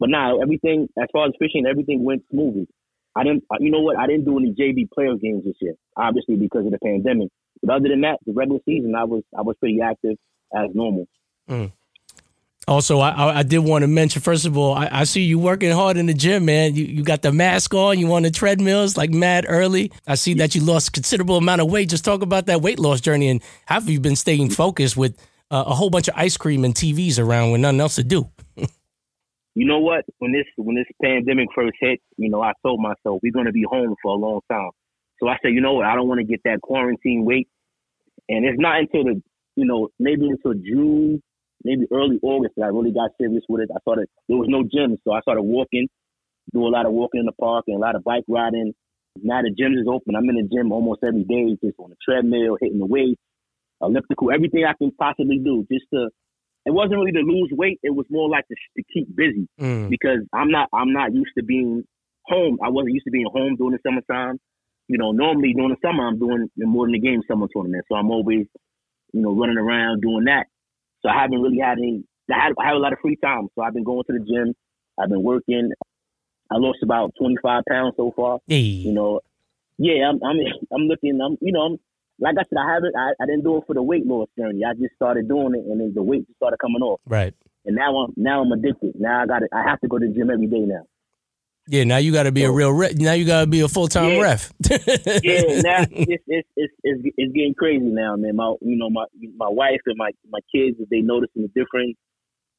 But 0.00 0.08
now 0.08 0.40
everything, 0.40 0.88
as 1.00 1.08
far 1.12 1.26
as 1.26 1.32
fishing, 1.38 1.66
everything 1.70 2.02
went 2.02 2.22
smoothly. 2.30 2.66
I 3.14 3.22
didn't, 3.22 3.44
you 3.60 3.70
know 3.70 3.80
what? 3.80 3.96
I 3.96 4.06
didn't 4.06 4.24
do 4.24 4.38
any 4.38 4.52
JV 4.52 4.90
player 4.90 5.14
games 5.14 5.44
this 5.44 5.54
year, 5.60 5.74
obviously 5.96 6.36
because 6.36 6.66
of 6.66 6.72
the 6.72 6.78
pandemic. 6.78 7.28
But 7.62 7.76
other 7.76 7.88
than 7.88 8.00
that, 8.00 8.18
the 8.26 8.32
regular 8.32 8.60
season, 8.64 8.94
I 8.96 9.04
was 9.04 9.22
I 9.36 9.42
was 9.42 9.56
pretty 9.60 9.78
active 9.80 10.16
as 10.56 10.70
normal. 10.74 11.06
Mm. 11.48 11.72
Also, 12.66 12.98
I, 12.98 13.38
I 13.38 13.42
did 13.42 13.58
want 13.58 13.82
to 13.82 13.88
mention 13.88 14.22
first 14.22 14.46
of 14.46 14.56
all, 14.56 14.74
I, 14.74 14.88
I, 14.90 15.04
see 15.04 15.20
you 15.20 15.38
working 15.38 15.70
hard 15.70 15.98
in 15.98 16.06
the 16.06 16.14
gym, 16.14 16.46
man. 16.46 16.74
You 16.74 16.84
you 16.84 17.02
got 17.02 17.20
the 17.20 17.30
mask 17.30 17.74
on, 17.74 17.98
you 17.98 18.10
on 18.14 18.22
the 18.22 18.30
treadmills 18.30 18.96
like 18.96 19.10
mad 19.10 19.44
early. 19.48 19.92
I 20.06 20.14
see 20.14 20.34
that 20.34 20.54
you 20.54 20.62
lost 20.62 20.94
considerable 20.94 21.36
amount 21.36 21.60
of 21.60 21.70
weight. 21.70 21.90
Just 21.90 22.06
talk 22.06 22.22
about 22.22 22.46
that 22.46 22.62
weight 22.62 22.78
loss 22.78 23.02
journey 23.02 23.28
and 23.28 23.42
how 23.66 23.74
have 23.74 23.88
you 23.90 24.00
been 24.00 24.16
staying 24.16 24.48
focused 24.48 24.96
with 24.96 25.14
uh, 25.50 25.64
a 25.66 25.74
whole 25.74 25.90
bunch 25.90 26.08
of 26.08 26.14
ice 26.16 26.38
cream 26.38 26.64
and 26.64 26.74
TVs 26.74 27.18
around 27.18 27.50
with 27.50 27.60
nothing 27.60 27.80
else 27.80 27.96
to 27.96 28.04
do? 28.04 28.30
you 28.56 29.66
know 29.66 29.80
what? 29.80 30.06
When 30.18 30.32
this 30.32 30.46
when 30.56 30.74
this 30.74 30.86
pandemic 31.02 31.48
first 31.54 31.76
hit, 31.78 32.00
you 32.16 32.30
know, 32.30 32.40
I 32.40 32.52
told 32.64 32.80
myself 32.80 33.20
we're 33.22 33.32
gonna 33.32 33.52
be 33.52 33.64
home 33.68 33.94
for 34.02 34.12
a 34.12 34.16
long 34.16 34.40
time. 34.50 34.70
So 35.20 35.28
I 35.28 35.36
said, 35.42 35.52
you 35.52 35.60
know 35.60 35.74
what? 35.74 35.84
I 35.84 35.94
don't 35.94 36.08
want 36.08 36.20
to 36.20 36.26
get 36.26 36.40
that 36.44 36.62
quarantine 36.62 37.26
weight, 37.26 37.48
and 38.30 38.46
it's 38.46 38.58
not 38.58 38.78
until 38.78 39.04
the 39.04 39.22
you 39.54 39.66
know 39.66 39.88
maybe 39.98 40.30
until 40.30 40.54
June 40.54 41.22
maybe 41.64 41.86
early 41.92 42.20
August 42.22 42.54
that 42.56 42.64
I 42.64 42.68
really 42.68 42.92
got 42.92 43.10
serious 43.18 43.42
with 43.48 43.62
it. 43.62 43.70
I 43.74 43.80
started 43.80 44.08
there 44.28 44.36
was 44.36 44.48
no 44.48 44.62
gym, 44.62 44.96
so 45.02 45.12
I 45.12 45.20
started 45.20 45.42
walking, 45.42 45.88
do 46.52 46.66
a 46.66 46.70
lot 46.70 46.86
of 46.86 46.92
walking 46.92 47.20
in 47.20 47.26
the 47.26 47.32
park 47.32 47.64
and 47.66 47.76
a 47.76 47.80
lot 47.80 47.96
of 47.96 48.04
bike 48.04 48.24
riding. 48.28 48.74
Now 49.22 49.42
the 49.42 49.50
gym 49.50 49.72
is 49.72 49.86
open. 49.88 50.14
I'm 50.14 50.28
in 50.28 50.36
the 50.36 50.48
gym 50.50 50.72
almost 50.72 51.00
every 51.06 51.24
day, 51.24 51.56
just 51.62 51.78
on 51.78 51.90
the 51.90 51.96
treadmill, 52.04 52.58
hitting 52.60 52.78
the 52.78 52.86
weights, 52.86 53.20
elliptical, 53.80 54.30
everything 54.32 54.64
I 54.64 54.74
can 54.76 54.92
possibly 54.92 55.38
do 55.38 55.66
just 55.70 55.86
to. 55.92 56.08
It 56.66 56.72
wasn't 56.72 56.96
really 56.96 57.12
to 57.12 57.20
lose 57.20 57.52
weight. 57.52 57.78
It 57.82 57.94
was 57.94 58.06
more 58.08 58.28
like 58.28 58.48
to, 58.48 58.54
to 58.54 58.82
keep 58.92 59.14
busy 59.14 59.46
mm. 59.60 59.90
because 59.90 60.24
I'm 60.32 60.50
not 60.50 60.68
I'm 60.72 60.92
not 60.92 61.12
used 61.12 61.32
to 61.36 61.44
being 61.44 61.84
home. 62.24 62.58
I 62.64 62.70
wasn't 62.70 62.94
used 62.94 63.04
to 63.04 63.10
being 63.10 63.28
home 63.30 63.56
during 63.56 63.76
the 63.76 63.84
summertime. 63.84 64.40
You 64.88 64.98
know, 64.98 65.12
normally 65.12 65.52
during 65.52 65.76
the 65.76 65.86
summer 65.86 66.08
I'm 66.08 66.18
doing 66.18 66.48
more 66.56 66.86
than 66.86 66.92
the 66.92 67.00
game 67.00 67.20
summer 67.28 67.48
tournament, 67.52 67.84
so 67.88 67.96
I'm 67.96 68.10
always 68.10 68.46
you 69.12 69.22
know 69.22 69.36
running 69.36 69.58
around 69.58 70.00
doing 70.00 70.24
that. 70.24 70.46
So 71.04 71.10
I 71.10 71.20
haven't 71.20 71.42
really 71.42 71.58
had 71.58 71.78
any. 71.78 72.04
I, 72.32 72.44
had, 72.44 72.52
I 72.58 72.68
have 72.68 72.76
a 72.76 72.78
lot 72.78 72.92
of 72.92 72.98
free 73.00 73.16
time, 73.16 73.48
so 73.54 73.62
I've 73.62 73.74
been 73.74 73.84
going 73.84 74.04
to 74.06 74.12
the 74.12 74.24
gym. 74.24 74.54
I've 74.98 75.10
been 75.10 75.22
working. 75.22 75.70
I 76.50 76.56
lost 76.56 76.78
about 76.82 77.12
25 77.18 77.62
pounds 77.68 77.94
so 77.96 78.12
far. 78.16 78.38
Hey. 78.46 78.60
You 78.60 78.92
know, 78.92 79.20
yeah, 79.76 80.08
I'm, 80.08 80.20
I'm, 80.24 80.36
I'm 80.72 80.82
looking. 80.82 81.18
I'm, 81.20 81.36
you 81.40 81.52
know, 81.52 81.60
I'm, 81.60 81.76
like 82.20 82.36
I 82.38 82.44
said, 82.48 82.58
I 82.58 82.72
haven't. 82.72 82.94
I, 82.96 83.10
I 83.20 83.26
didn't 83.26 83.44
do 83.44 83.58
it 83.58 83.64
for 83.66 83.74
the 83.74 83.82
weight 83.82 84.06
loss 84.06 84.28
journey. 84.38 84.62
I 84.64 84.72
just 84.74 84.94
started 84.94 85.28
doing 85.28 85.54
it, 85.54 85.70
and 85.70 85.80
then 85.80 85.92
the 85.94 86.02
weight 86.02 86.26
just 86.26 86.36
started 86.36 86.58
coming 86.58 86.82
off. 86.82 87.00
Right. 87.06 87.34
And 87.66 87.76
now 87.76 87.96
I'm 87.96 88.12
now 88.16 88.42
I'm 88.42 88.52
addicted. 88.52 88.94
Now 88.98 89.22
I 89.22 89.26
got 89.26 89.42
I 89.52 89.62
have 89.68 89.80
to 89.80 89.88
go 89.88 89.98
to 89.98 90.06
the 90.06 90.12
gym 90.12 90.30
every 90.30 90.46
day 90.46 90.60
now. 90.60 90.84
Yeah, 91.66 91.84
now 91.84 91.96
you 91.96 92.12
got 92.12 92.24
to 92.24 92.32
be 92.32 92.42
so, 92.42 92.50
a 92.50 92.52
real 92.52 92.72
ref. 92.72 92.94
Now 92.96 93.12
you 93.12 93.24
got 93.24 93.40
to 93.40 93.46
be 93.46 93.60
a 93.60 93.68
full 93.68 93.88
time 93.88 94.12
yeah, 94.12 94.20
ref. 94.20 94.52
yeah, 94.70 95.60
now 95.64 95.86
it's, 95.90 96.22
it's 96.26 96.48
it's 96.56 96.74
it's 96.82 97.02
it's 97.16 97.32
getting 97.32 97.54
crazy 97.54 97.84
now, 97.84 98.16
man. 98.16 98.36
My 98.36 98.54
you 98.60 98.76
know 98.76 98.90
my 98.90 99.06
my 99.36 99.48
wife 99.48 99.80
and 99.86 99.96
my 99.96 100.10
my 100.30 100.40
kids 100.54 100.76
they 100.90 101.00
noticing 101.00 101.42
the 101.42 101.48
difference. 101.48 101.96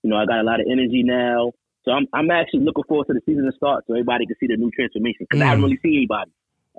You 0.01 0.09
know, 0.09 0.17
I 0.17 0.25
got 0.25 0.39
a 0.39 0.43
lot 0.43 0.59
of 0.59 0.65
energy 0.69 1.03
now, 1.03 1.51
so 1.83 1.91
I'm 1.91 2.07
I'm 2.13 2.31
actually 2.31 2.61
looking 2.61 2.83
forward 2.87 3.05
to 3.07 3.13
the 3.13 3.21
season 3.25 3.45
to 3.45 3.51
start, 3.55 3.85
so 3.85 3.93
everybody 3.93 4.25
can 4.25 4.35
see 4.39 4.47
the 4.47 4.57
new 4.57 4.71
transformation. 4.71 5.27
Because 5.29 5.39
mm. 5.39 5.43
I 5.43 5.49
haven't 5.49 5.61
mm. 5.61 5.67
really 5.67 5.79
seen 5.83 5.97
anybody. 5.97 6.31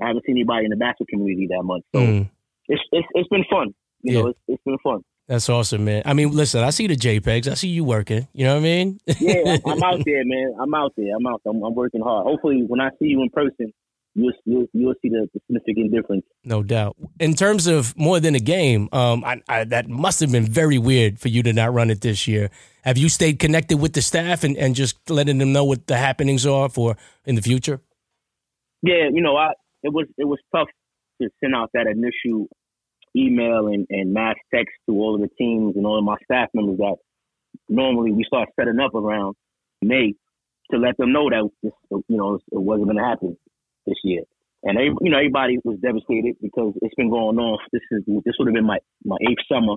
I 0.02 0.08
haven't 0.08 0.24
seen 0.26 0.36
anybody 0.36 0.64
in 0.64 0.70
the 0.70 0.76
basketball 0.76 1.06
community 1.06 1.46
that 1.50 1.62
much, 1.62 1.82
so 1.94 2.00
mm. 2.00 2.28
it's 2.66 2.82
it's 2.90 3.08
it's 3.14 3.28
been 3.28 3.44
fun. 3.48 3.72
You 4.02 4.12
yeah. 4.12 4.22
know, 4.22 4.28
it's, 4.28 4.38
it's 4.48 4.62
been 4.64 4.78
fun. 4.82 5.02
That's 5.28 5.48
awesome, 5.48 5.84
man. 5.84 6.02
I 6.04 6.12
mean, 6.12 6.30
listen, 6.30 6.62
I 6.62 6.70
see 6.70 6.86
the 6.86 6.94
JPEGs. 6.94 7.48
I 7.48 7.54
see 7.54 7.68
you 7.68 7.82
working. 7.82 8.28
You 8.32 8.44
know 8.44 8.54
what 8.54 8.60
I 8.60 8.62
mean? 8.62 9.00
yeah, 9.18 9.56
I'm 9.66 9.82
out 9.82 10.02
there, 10.04 10.22
man. 10.24 10.54
I'm 10.60 10.72
out 10.72 10.92
there. 10.96 11.16
I'm 11.16 11.26
out. 11.26 11.42
I'm, 11.44 11.62
I'm, 11.64 11.74
working 11.74 12.00
hard. 12.00 12.26
Hopefully, 12.26 12.62
when 12.66 12.80
I 12.80 12.90
see 13.00 13.06
you 13.06 13.22
in 13.22 13.30
person, 13.30 13.72
you'll 14.14 14.32
you'll, 14.44 14.66
you'll 14.72 14.94
see 15.02 15.08
the, 15.08 15.28
the, 15.34 15.40
significant 15.48 15.92
difference. 15.92 16.24
No 16.44 16.62
doubt. 16.62 16.96
In 17.18 17.34
terms 17.34 17.66
of 17.66 17.96
more 17.98 18.20
than 18.20 18.36
a 18.36 18.40
game, 18.40 18.88
um, 18.92 19.24
I, 19.24 19.42
I, 19.48 19.64
that 19.64 19.88
must 19.88 20.20
have 20.20 20.30
been 20.30 20.46
very 20.46 20.78
weird 20.78 21.18
for 21.18 21.26
you 21.26 21.42
to 21.42 21.52
not 21.52 21.74
run 21.74 21.90
it 21.90 22.02
this 22.02 22.28
year. 22.28 22.48
Have 22.84 22.96
you 22.96 23.08
stayed 23.08 23.40
connected 23.40 23.78
with 23.78 23.94
the 23.94 24.02
staff 24.02 24.44
and, 24.44 24.56
and 24.56 24.76
just 24.76 25.10
letting 25.10 25.38
them 25.38 25.52
know 25.52 25.64
what 25.64 25.88
the 25.88 25.96
happenings 25.96 26.46
are 26.46 26.68
for 26.68 26.96
in 27.24 27.34
the 27.34 27.42
future? 27.42 27.80
Yeah, 28.82 29.08
you 29.12 29.22
know, 29.22 29.36
I 29.36 29.54
it 29.82 29.92
was 29.92 30.06
it 30.18 30.24
was 30.24 30.38
tough 30.54 30.68
to 31.20 31.28
send 31.40 31.56
out 31.56 31.70
that 31.74 31.86
initial 31.88 32.46
email 33.16 33.68
and, 33.68 33.86
and 33.90 34.12
mass 34.12 34.36
text 34.54 34.74
to 34.88 34.94
all 34.94 35.14
of 35.14 35.20
the 35.20 35.30
teams 35.38 35.76
and 35.76 35.86
all 35.86 35.98
of 35.98 36.04
my 36.04 36.16
staff 36.24 36.48
members 36.54 36.78
that 36.78 36.96
normally 37.68 38.12
we 38.12 38.24
start 38.24 38.48
setting 38.58 38.80
up 38.80 38.94
around 38.94 39.34
May 39.82 40.14
to 40.70 40.78
let 40.78 40.96
them 40.96 41.12
know 41.12 41.30
that 41.30 41.48
this, 41.62 41.72
you 42.08 42.16
know 42.16 42.34
it 42.34 42.42
wasn't 42.50 42.86
going 42.86 42.98
to 42.98 43.04
happen 43.04 43.36
this 43.86 43.96
year. 44.04 44.22
And 44.62 44.76
they, 44.76 44.84
you 45.00 45.10
know 45.10 45.18
everybody 45.18 45.58
was 45.64 45.78
devastated 45.80 46.36
because 46.42 46.74
it's 46.82 46.94
been 46.94 47.10
going 47.10 47.38
on. 47.38 47.58
This 47.72 47.82
is 47.90 48.02
this 48.24 48.34
would 48.38 48.48
have 48.48 48.54
been 48.54 48.66
my 48.66 48.78
my 49.04 49.16
eighth 49.22 49.44
summer 49.50 49.74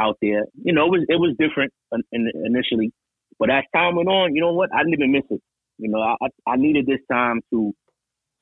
out 0.00 0.16
there. 0.20 0.44
You 0.62 0.72
know 0.72 0.86
it 0.86 0.90
was 0.90 1.04
it 1.08 1.16
was 1.16 1.36
different 1.38 1.72
initially, 2.12 2.92
but 3.38 3.50
as 3.50 3.64
time 3.74 3.96
went 3.96 4.08
on, 4.08 4.34
you 4.34 4.40
know 4.40 4.52
what? 4.52 4.70
I 4.74 4.78
didn't 4.78 4.94
even 4.94 5.12
miss 5.12 5.24
it. 5.30 5.40
You 5.78 5.90
know 5.90 6.00
I 6.00 6.14
I 6.46 6.56
needed 6.56 6.86
this 6.86 7.00
time 7.10 7.40
to 7.52 7.72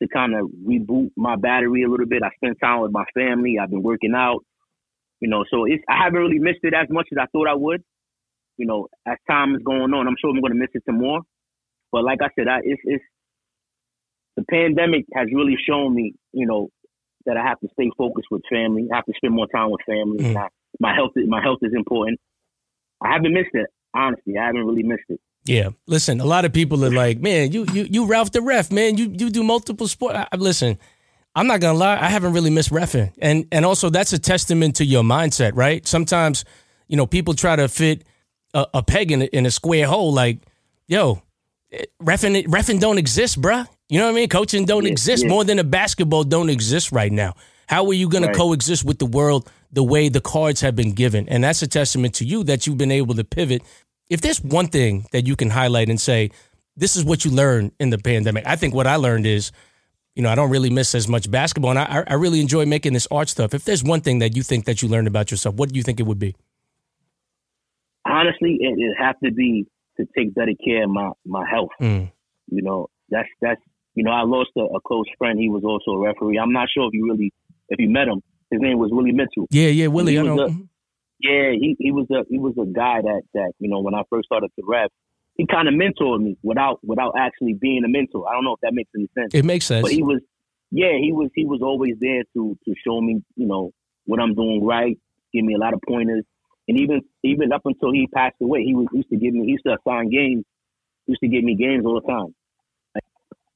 to 0.03 0.09
kind 0.09 0.35
of 0.35 0.51
reboot 0.67 1.11
my 1.17 1.37
battery 1.37 1.83
a 1.83 1.89
little 1.89 2.07
bit. 2.07 2.23
I 2.23 2.31
spent 2.37 2.59
time 2.63 2.81
with 2.81 2.93
my 2.93 3.05
family. 3.15 3.57
I've 3.61 3.71
been 3.71 3.83
working 3.83 4.15
out, 4.15 4.45
you 5.21 5.29
know, 5.29 5.45
so 5.51 5.65
it's, 5.65 5.83
I 5.89 6.05
haven't 6.05 6.21
really 6.21 6.39
missed 6.39 6.61
it 6.63 6.75
as 6.75 6.89
much 6.91 7.09
as 7.13 7.19
I 7.21 7.27
thought 7.33 7.49
I 7.49 7.55
would. 7.55 7.83
You 8.59 8.67
know, 8.67 8.89
as 9.07 9.17
time 9.29 9.55
is 9.55 9.63
going 9.63 9.93
on, 9.93 10.07
I'm 10.07 10.17
sure 10.21 10.31
I'm 10.31 10.41
going 10.41 10.53
to 10.53 10.59
miss 10.59 10.71
it 10.75 10.83
some 10.87 10.99
more. 10.99 11.21
But 11.93 12.05
like 12.05 12.19
I 12.23 12.29
said, 12.39 12.49
I, 12.49 12.59
it's, 12.63 12.81
it's 12.85 13.05
the 14.37 14.45
pandemic 14.51 15.07
has 15.15 15.29
really 15.33 15.57
shown 15.67 15.95
me, 15.95 16.15
you 16.33 16.47
know, 16.47 16.69
that 17.25 17.37
I 17.37 17.43
have 17.43 17.61
to 17.61 17.69
stay 17.73 17.91
focused 17.97 18.29
with 18.31 18.43
family. 18.51 18.89
I 18.93 18.97
have 18.97 19.07
to 19.07 19.13
spend 19.17 19.35
more 19.35 19.49
time 19.49 19.71
with 19.71 19.81
family. 19.87 20.19
Mm. 20.19 20.37
I, 20.37 20.49
my 20.79 20.95
health, 20.95 21.13
my 21.27 21.43
health 21.43 21.59
is 21.63 21.73
important. 21.75 22.21
I 23.03 23.13
haven't 23.13 23.33
missed 23.33 23.55
it. 23.55 23.67
Honestly, 23.95 24.35
I 24.39 24.47
haven't 24.47 24.67
really 24.67 24.83
missed 24.83 25.09
it. 25.09 25.21
Yeah, 25.47 25.71
listen. 25.87 26.21
A 26.21 26.25
lot 26.25 26.45
of 26.45 26.53
people 26.53 26.85
are 26.85 26.91
like, 26.91 27.21
"Man, 27.21 27.53
you 27.53 27.67
you 27.73 27.87
you 27.89 28.07
Ralph 28.07 28.33
the 28.33 28.43
ref, 28.43 28.73
man. 28.73 28.97
You 28.99 29.15
you 29.17 29.31
do 29.31 29.43
multiple 29.43 29.87
sport." 29.89 30.17
I, 30.17 30.27
listen, 30.37 30.79
I'm 31.35 31.47
not 31.47 31.61
gonna 31.61 31.79
lie. 31.79 31.99
I 32.01 32.09
haven't 32.09 32.33
really 32.33 32.51
missed 32.51 32.71
refing, 32.71 33.13
and 33.19 33.47
and 33.53 33.65
also 33.65 33.91
that's 33.91 34.13
a 34.13 34.19
testament 34.19 34.77
to 34.77 34.85
your 34.85 35.03
mindset, 35.03 35.53
right? 35.55 35.87
Sometimes, 35.87 36.45
you 36.89 36.97
know, 36.97 37.07
people 37.07 37.35
try 37.35 37.57
to 37.57 37.69
fit 37.69 38.05
a, 38.55 38.67
a 38.75 38.83
peg 38.83 39.13
in 39.13 39.23
a, 39.23 39.27
in 39.27 39.47
a 39.47 39.51
square 39.51 39.87
hole. 39.87 40.13
Like, 40.13 40.41
yo, 40.89 41.23
eh, 41.71 41.85
refing 42.03 42.47
refing 42.47 42.81
don't 42.81 42.99
exist, 42.99 43.41
bruh. 43.41 43.69
You 43.89 44.01
know 44.01 44.07
what 44.07 44.13
I 44.13 44.15
mean? 44.15 44.29
Coaching 44.29 44.65
don't 44.65 44.85
yeah, 44.85 44.91
exist 44.91 45.23
yeah. 45.23 45.29
more 45.29 45.45
than 45.45 45.59
a 45.59 45.65
basketball 45.65 46.25
don't 46.25 46.51
exist 46.51 46.91
right 46.91 47.13
now. 47.13 47.35
How 47.69 47.87
are 47.87 47.95
you 47.95 48.09
going 48.09 48.25
right. 48.25 48.33
to 48.33 48.39
coexist 48.39 48.85
with 48.85 48.99
the 48.99 49.07
world 49.07 49.51
the 49.73 49.83
way 49.83 50.09
the 50.09 50.21
cards 50.21 50.61
have 50.63 50.75
been 50.75 50.93
given? 50.93 51.29
And 51.29 51.45
that's 51.45 51.63
a 51.63 51.67
testament 51.67 52.15
to 52.15 52.25
you 52.25 52.45
that 52.45 52.67
you've 52.67 52.79
been 52.79 52.93
able 52.93 53.15
to 53.15 53.25
pivot 53.25 53.63
if 54.09 54.21
there's 54.21 54.43
one 54.43 54.69
thing 54.69 55.07
that 55.13 55.27
you 55.27 55.37
can 55.37 55.51
highlight 55.51 55.89
and 55.89 56.01
say, 56.01 56.31
this 56.77 56.97
is 56.97 57.05
what 57.05 57.25
you 57.25 57.31
learned 57.31 57.73
in 57.81 57.91
the 57.91 57.99
pandemic, 57.99 58.47
I 58.47 58.57
think 58.57 58.75
what 58.75 58.87
I 58.87 58.97
learned 58.97 59.27
is, 59.27 59.53
you 60.15 60.23
know, 60.23 60.31
I 60.31 60.35
don't 60.35 60.51
really 60.51 60.71
miss 60.71 60.95
as 60.95 61.09
much 61.09 61.31
basketball, 61.31 61.71
and 61.71 61.79
I, 61.79 62.05
I 62.07 62.15
really 62.15 62.41
enjoy 62.41 62.65
making 62.67 62.93
this 62.93 63.07
art 63.11 63.29
stuff. 63.29 63.55
If 63.55 63.65
there's 63.65 63.85
one 63.85 64.01
thing 64.01 64.21
that 64.21 64.37
you 64.37 64.43
think 64.43 64.65
that 64.67 64.83
you 64.83 64.89
learned 64.89 65.09
about 65.09 65.31
yourself, 65.31 65.57
what 65.57 65.71
do 65.71 65.77
you 65.77 65.83
think 65.83 66.01
it 66.01 66.05
would 66.05 66.19
be? 66.19 66.35
Honestly, 68.07 68.59
it, 68.61 68.79
it 68.79 68.95
have 68.99 69.19
to 69.25 69.33
be 69.33 69.67
to 69.99 70.07
take 70.17 70.35
better 70.35 70.53
care 70.65 70.85
of 70.85 70.91
my 70.91 71.11
my 71.27 71.45
health. 71.49 71.71
Mm. 71.81 72.13
You 72.49 72.63
know, 72.63 72.89
that's 73.11 73.29
that's 73.41 73.61
you 73.97 74.05
know, 74.05 74.13
I 74.13 74.23
lost 74.23 74.51
a, 74.57 74.61
a, 74.61 74.81
close 74.81 75.07
friend. 75.19 75.39
He 75.39 75.49
was 75.49 75.65
also 75.65 75.99
a 75.99 76.07
referee. 76.07 76.39
I'm 76.39 76.53
not 76.53 76.69
sure 76.73 76.87
if 76.87 76.95
you 76.95 77.07
really 77.07 77.33
if 77.71 77.81
you 77.81 77.89
met 77.89 78.07
him. 78.07 78.23
His 78.51 78.61
name 78.61 78.79
was 78.79 78.91
Willie 78.93 79.13
Mitchell. 79.13 79.47
Yeah, 79.51 79.69
yeah, 79.69 79.89
Willie. 79.89 80.19
I 80.19 80.23
know. 80.23 80.41
A, 80.41 80.51
yeah, 81.21 81.53
he, 81.53 81.77
he 81.79 81.93
was 81.93 82.07
a 82.11 82.25
he 82.29 82.39
was 82.39 82.55
a 82.61 82.67
guy 82.67 83.01
that 83.01 83.23
that 83.35 83.53
you 83.59 83.69
know 83.69 83.81
when 83.81 83.95
I 83.95 84.03
first 84.11 84.27
started 84.27 84.51
to 84.59 84.63
rap, 84.67 84.91
he 85.37 85.47
kind 85.47 85.69
of 85.69 85.75
mentored 85.75 86.23
me 86.23 86.37
without 86.43 86.81
without 86.83 87.15
actually 87.19 87.55
being 87.55 87.83
a 87.85 87.89
mentor. 87.89 88.29
I 88.29 88.35
don't 88.35 88.45
know 88.45 88.55
if 88.55 88.61
that 88.63 88.75
makes 88.75 88.91
any 88.95 89.09
sense. 89.17 89.35
It 89.35 89.45
makes 89.45 89.65
sense. 89.65 89.83
But 89.83 89.93
he 89.93 90.03
was, 90.03 90.21
yeah, 90.71 90.93
he 91.01 91.13
was 91.13 91.31
he 91.35 91.47
was 91.47 91.61
always 91.63 91.95
there 92.01 92.23
to 92.35 92.59
to 92.65 92.75
show 92.87 93.01
me 93.01 93.23
you 93.37 93.47
know 93.47 93.71
what 94.05 94.21
I'm 94.21 94.35
doing 94.35 94.65
right, 94.65 94.97
give 95.33 95.45
me 95.45 95.55
a 95.55 95.59
lot 95.59 95.75
of 95.75 95.81
pointers, 95.87 96.25
and 96.69 96.79
even 96.79 97.01
even 97.25 97.53
up 97.53 97.63
until 97.65 97.93
he 97.93 98.07
passed 98.09 98.37
away, 98.43 98.63
he 98.65 98.75
was 98.75 98.87
used 98.93 99.09
to 99.11 99.17
give 99.17 99.33
me 99.33 99.47
he 99.47 99.53
used 99.53 99.65
to 99.67 99.77
assign 99.77 100.11
games, 100.11 100.45
used 101.07 101.21
to 101.21 101.29
give 101.29 101.45
me 101.45 101.57
games 101.57 101.85
all 101.87 102.01
the 102.01 102.07
time. 102.07 102.35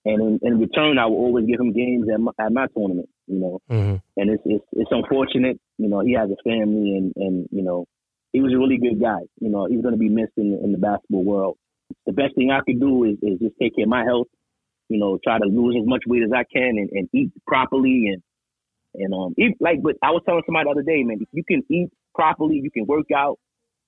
And 0.03 0.41
in, 0.43 0.55
in 0.55 0.61
return, 0.61 0.99
I 0.99 1.05
would 1.05 1.15
always 1.15 1.45
give 1.45 1.61
him 1.61 1.73
games 1.73 2.07
at 2.13 2.21
my, 2.21 2.33
at 2.41 2.53
my 2.53 2.67
tournament, 2.75 3.09
you 3.31 3.39
know. 3.39 3.61
Mm-hmm. 3.71 3.97
And 4.21 4.31
it's, 4.31 4.43
it's 4.45 4.65
it's 4.73 4.91
unfortunate, 4.91 5.61
you 5.79 5.89
know. 5.89 6.01
He 6.01 6.15
has 6.15 6.29
a 6.31 6.43
family, 6.43 6.97
and 6.97 7.13
and 7.17 7.49
you 7.51 7.63
know, 7.63 7.87
he 8.33 8.41
was 8.41 8.53
a 8.53 8.59
really 8.59 8.79
good 8.79 9.01
guy. 9.01 9.21
You 9.41 9.51
know, 9.51 9.67
he's 9.67 9.83
going 9.83 9.95
to 9.95 9.99
be 9.99 10.09
missed 10.09 10.37
in, 10.37 10.59
in 10.63 10.73
the 10.73 10.79
basketball 10.79 11.25
world. 11.25 11.57
The 12.07 12.13
best 12.13 12.35
thing 12.35 12.51
I 12.51 12.61
could 12.67 12.81
do 12.81 13.05
is, 13.05 13.17
is 13.23 13.39
just 13.39 13.55
take 13.61 13.77
care 13.77 13.85
of 13.85 13.89
my 13.89 14.05
health. 14.05 14.29
You 14.89 14.99
know, 14.99 15.19
try 15.23 15.39
to 15.39 15.47
lose 15.47 15.77
as 15.81 15.87
much 15.87 16.03
weight 16.07 16.25
as 16.25 16.33
I 16.35 16.45
can, 16.53 16.77
and, 16.77 16.91
and 16.91 17.09
eat 17.15 17.31
properly, 17.47 18.13
and 18.13 18.23
and 18.95 19.15
um, 19.15 19.35
eat 19.39 19.57
like. 19.61 19.83
But 19.83 19.97
I 20.03 20.11
was 20.11 20.23
telling 20.27 20.43
somebody 20.45 20.65
the 20.65 20.71
other 20.71 20.83
day, 20.83 21.03
man, 21.05 21.19
if 21.21 21.29
you 21.33 21.45
can 21.47 21.63
eat 21.71 21.91
properly, 22.15 22.61
you 22.63 22.71
can 22.71 22.87
work 22.87 23.07
out. 23.15 23.39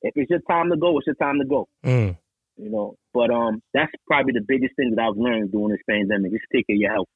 If 0.03 0.15
it's 0.17 0.31
your 0.31 0.41
time 0.49 0.71
to 0.71 0.77
go, 0.77 0.99
it's 0.99 1.07
your 1.07 1.17
time 1.17 1.39
to 1.39 1.45
go. 1.45 1.69
Mm 1.85 2.17
you 2.57 2.71
know. 2.71 2.97
But 3.13 3.31
um, 3.31 3.63
that's 3.75 3.93
probably 4.07 4.33
the 4.33 4.45
biggest 4.47 4.77
thing 4.77 4.95
that 4.95 5.03
I've 5.03 5.17
learned 5.17 5.53
during 5.53 5.71
this 5.71 5.81
pandemic: 5.89 6.33
is 6.33 6.41
take 6.53 6.67
care 6.67 6.77
of 6.77 6.81
your 6.81 6.93
health. 6.93 7.09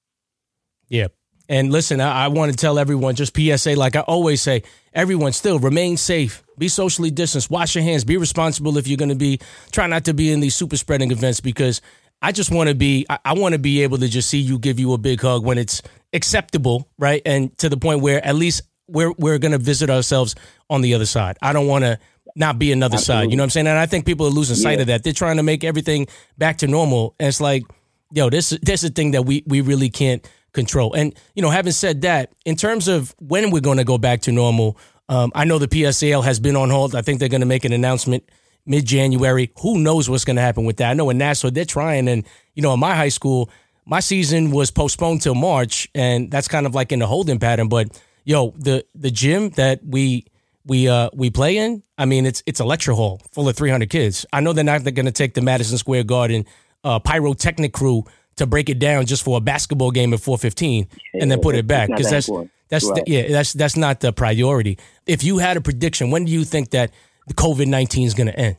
Yeah, 0.88 1.08
And 1.48 1.70
listen, 1.70 2.00
I, 2.00 2.24
I 2.24 2.28
want 2.28 2.50
to 2.50 2.56
tell 2.56 2.78
everyone 2.78 3.14
just 3.14 3.36
PSA, 3.36 3.74
like 3.76 3.96
I 3.96 4.00
always 4.00 4.42
say, 4.42 4.62
everyone 4.92 5.32
still 5.32 5.58
remain 5.58 5.96
safe, 5.96 6.42
be 6.58 6.68
socially 6.68 7.10
distanced, 7.10 7.50
wash 7.50 7.74
your 7.74 7.84
hands, 7.84 8.04
be 8.04 8.16
responsible 8.16 8.78
if 8.78 8.88
you're 8.88 8.96
going 8.96 9.10
to 9.10 9.14
be, 9.14 9.40
try 9.70 9.86
not 9.86 10.04
to 10.06 10.14
be 10.14 10.32
in 10.32 10.40
these 10.40 10.54
super 10.54 10.76
spreading 10.76 11.10
events 11.10 11.40
because 11.40 11.80
I 12.22 12.32
just 12.32 12.50
want 12.50 12.68
to 12.68 12.74
be, 12.74 13.06
I, 13.08 13.18
I 13.24 13.32
want 13.34 13.52
to 13.52 13.58
be 13.58 13.82
able 13.82 13.98
to 13.98 14.08
just 14.08 14.28
see 14.28 14.38
you 14.38 14.58
give 14.58 14.80
you 14.80 14.92
a 14.92 14.98
big 14.98 15.20
hug 15.20 15.44
when 15.44 15.58
it's 15.58 15.82
acceptable, 16.12 16.88
right? 16.98 17.22
And 17.24 17.56
to 17.58 17.68
the 17.68 17.76
point 17.76 18.00
where 18.00 18.24
at 18.24 18.34
least 18.34 18.62
we're, 18.88 19.12
we're 19.18 19.38
going 19.38 19.52
to 19.52 19.58
visit 19.58 19.90
ourselves 19.90 20.34
on 20.70 20.80
the 20.80 20.94
other 20.94 21.06
side. 21.06 21.36
I 21.42 21.52
don't 21.52 21.66
want 21.66 21.84
to 21.84 21.98
not 22.34 22.58
be 22.58 22.72
another 22.72 22.96
Absolutely. 22.96 23.24
side. 23.24 23.30
You 23.30 23.36
know 23.36 23.42
what 23.42 23.46
I'm 23.46 23.50
saying? 23.50 23.66
And 23.66 23.78
I 23.78 23.86
think 23.86 24.04
people 24.04 24.26
are 24.26 24.30
losing 24.30 24.56
sight 24.56 24.78
yeah. 24.78 24.82
of 24.82 24.86
that. 24.88 25.04
They're 25.04 25.12
trying 25.12 25.36
to 25.36 25.42
make 25.42 25.64
everything 25.64 26.06
back 26.36 26.58
to 26.58 26.66
normal. 26.66 27.14
And 27.18 27.28
it's 27.28 27.40
like, 27.40 27.64
yo, 28.12 28.30
this, 28.30 28.50
this 28.50 28.84
is 28.84 28.90
a 28.90 28.92
thing 28.92 29.12
that 29.12 29.22
we, 29.22 29.42
we 29.46 29.60
really 29.60 29.90
can't 29.90 30.26
control. 30.56 30.92
And, 30.94 31.14
you 31.36 31.42
know, 31.42 31.50
having 31.50 31.72
said 31.72 32.00
that, 32.00 32.32
in 32.44 32.56
terms 32.56 32.88
of 32.88 33.14
when 33.20 33.52
we're 33.52 33.60
going 33.60 33.78
to 33.78 33.84
go 33.84 33.98
back 33.98 34.22
to 34.22 34.32
normal, 34.32 34.76
um, 35.08 35.30
I 35.34 35.44
know 35.44 35.58
the 35.58 35.68
PSAL 35.68 36.24
has 36.24 36.40
been 36.40 36.56
on 36.56 36.70
hold. 36.70 36.96
I 36.96 37.02
think 37.02 37.20
they're 37.20 37.28
going 37.28 37.42
to 37.42 37.46
make 37.46 37.64
an 37.64 37.72
announcement 37.72 38.28
mid 38.66 38.84
January. 38.84 39.52
Who 39.60 39.78
knows 39.78 40.10
what's 40.10 40.24
going 40.24 40.36
to 40.36 40.42
happen 40.42 40.64
with 40.64 40.78
that? 40.78 40.90
I 40.90 40.94
know 40.94 41.08
in 41.10 41.18
Nassau 41.18 41.50
they're 41.50 41.64
trying, 41.64 42.08
and 42.08 42.26
you 42.54 42.62
know, 42.62 42.74
in 42.74 42.80
my 42.80 42.96
high 42.96 43.10
school, 43.10 43.48
my 43.84 44.00
season 44.00 44.50
was 44.50 44.72
postponed 44.72 45.22
till 45.22 45.36
March, 45.36 45.88
and 45.94 46.30
that's 46.30 46.48
kind 46.48 46.66
of 46.66 46.74
like 46.74 46.90
in 46.90 46.98
the 46.98 47.06
holding 47.06 47.38
pattern. 47.38 47.68
But 47.68 47.88
yo, 48.24 48.52
the 48.58 48.84
the 48.96 49.12
gym 49.12 49.50
that 49.50 49.80
we 49.84 50.26
we 50.64 50.88
uh 50.88 51.10
we 51.14 51.30
play 51.30 51.56
in, 51.56 51.84
I 51.96 52.04
mean, 52.04 52.26
it's 52.26 52.42
it's 52.46 52.58
a 52.58 52.64
lecture 52.64 52.92
hall 52.92 53.20
full 53.30 53.48
of 53.48 53.56
300 53.56 53.88
kids. 53.88 54.26
I 54.32 54.40
know 54.40 54.52
they're 54.52 54.64
not 54.64 54.82
going 54.82 55.06
to 55.06 55.12
take 55.12 55.34
the 55.34 55.42
Madison 55.42 55.78
Square 55.78 56.04
Garden 56.04 56.44
uh, 56.82 56.98
pyrotechnic 56.98 57.72
crew 57.72 58.04
to 58.36 58.46
break 58.46 58.68
it 58.68 58.78
down 58.78 59.06
just 59.06 59.22
for 59.22 59.38
a 59.38 59.40
basketball 59.40 59.90
game 59.90 60.12
at 60.12 60.20
4:15 60.20 60.86
and 61.14 61.30
then 61.30 61.40
put 61.40 61.54
it 61.54 61.66
back 61.66 61.88
because 61.88 62.10
that's 62.10 62.30
that's 62.68 62.84
right. 62.84 63.04
the, 63.04 63.10
yeah 63.10 63.28
that's 63.28 63.52
that's 63.52 63.76
not 63.76 64.00
the 64.00 64.12
priority. 64.12 64.78
If 65.06 65.24
you 65.24 65.38
had 65.38 65.56
a 65.56 65.60
prediction, 65.60 66.10
when 66.10 66.24
do 66.24 66.32
you 66.32 66.44
think 66.44 66.70
that 66.70 66.90
the 67.26 67.34
COVID 67.34 67.66
nineteen 67.66 68.06
is 68.06 68.14
going 68.14 68.28
to 68.28 68.38
end? 68.38 68.56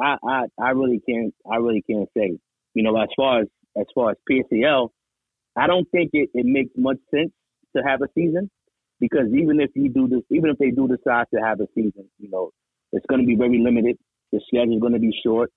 I, 0.00 0.16
I 0.26 0.44
I 0.60 0.70
really 0.70 1.00
can't 1.08 1.34
I 1.50 1.56
really 1.56 1.82
can't 1.88 2.08
say. 2.16 2.38
You 2.74 2.82
know, 2.82 2.96
as 3.00 3.08
far 3.16 3.42
as 3.42 3.48
as 3.78 3.86
far 3.94 4.10
as 4.10 4.16
PSAL, 4.30 4.90
I 5.56 5.66
don't 5.66 5.88
think 5.90 6.10
it, 6.12 6.30
it 6.34 6.46
makes 6.46 6.70
much 6.76 6.98
sense 7.10 7.32
to 7.76 7.82
have 7.82 8.00
a 8.02 8.08
season 8.14 8.50
because 9.00 9.26
even 9.34 9.60
if 9.60 9.70
you 9.74 9.88
do 9.88 10.08
this, 10.08 10.22
even 10.30 10.50
if 10.50 10.58
they 10.58 10.70
do 10.70 10.88
decide 10.88 11.26
to 11.34 11.40
have 11.40 11.60
a 11.60 11.66
season, 11.74 12.08
you 12.18 12.30
know, 12.30 12.50
it's 12.92 13.04
going 13.06 13.20
to 13.20 13.26
be 13.26 13.36
very 13.36 13.58
limited. 13.62 13.98
The 14.32 14.40
schedule 14.46 14.76
is 14.76 14.80
going 14.80 14.94
to 14.94 14.98
be 14.98 15.14
short. 15.24 15.50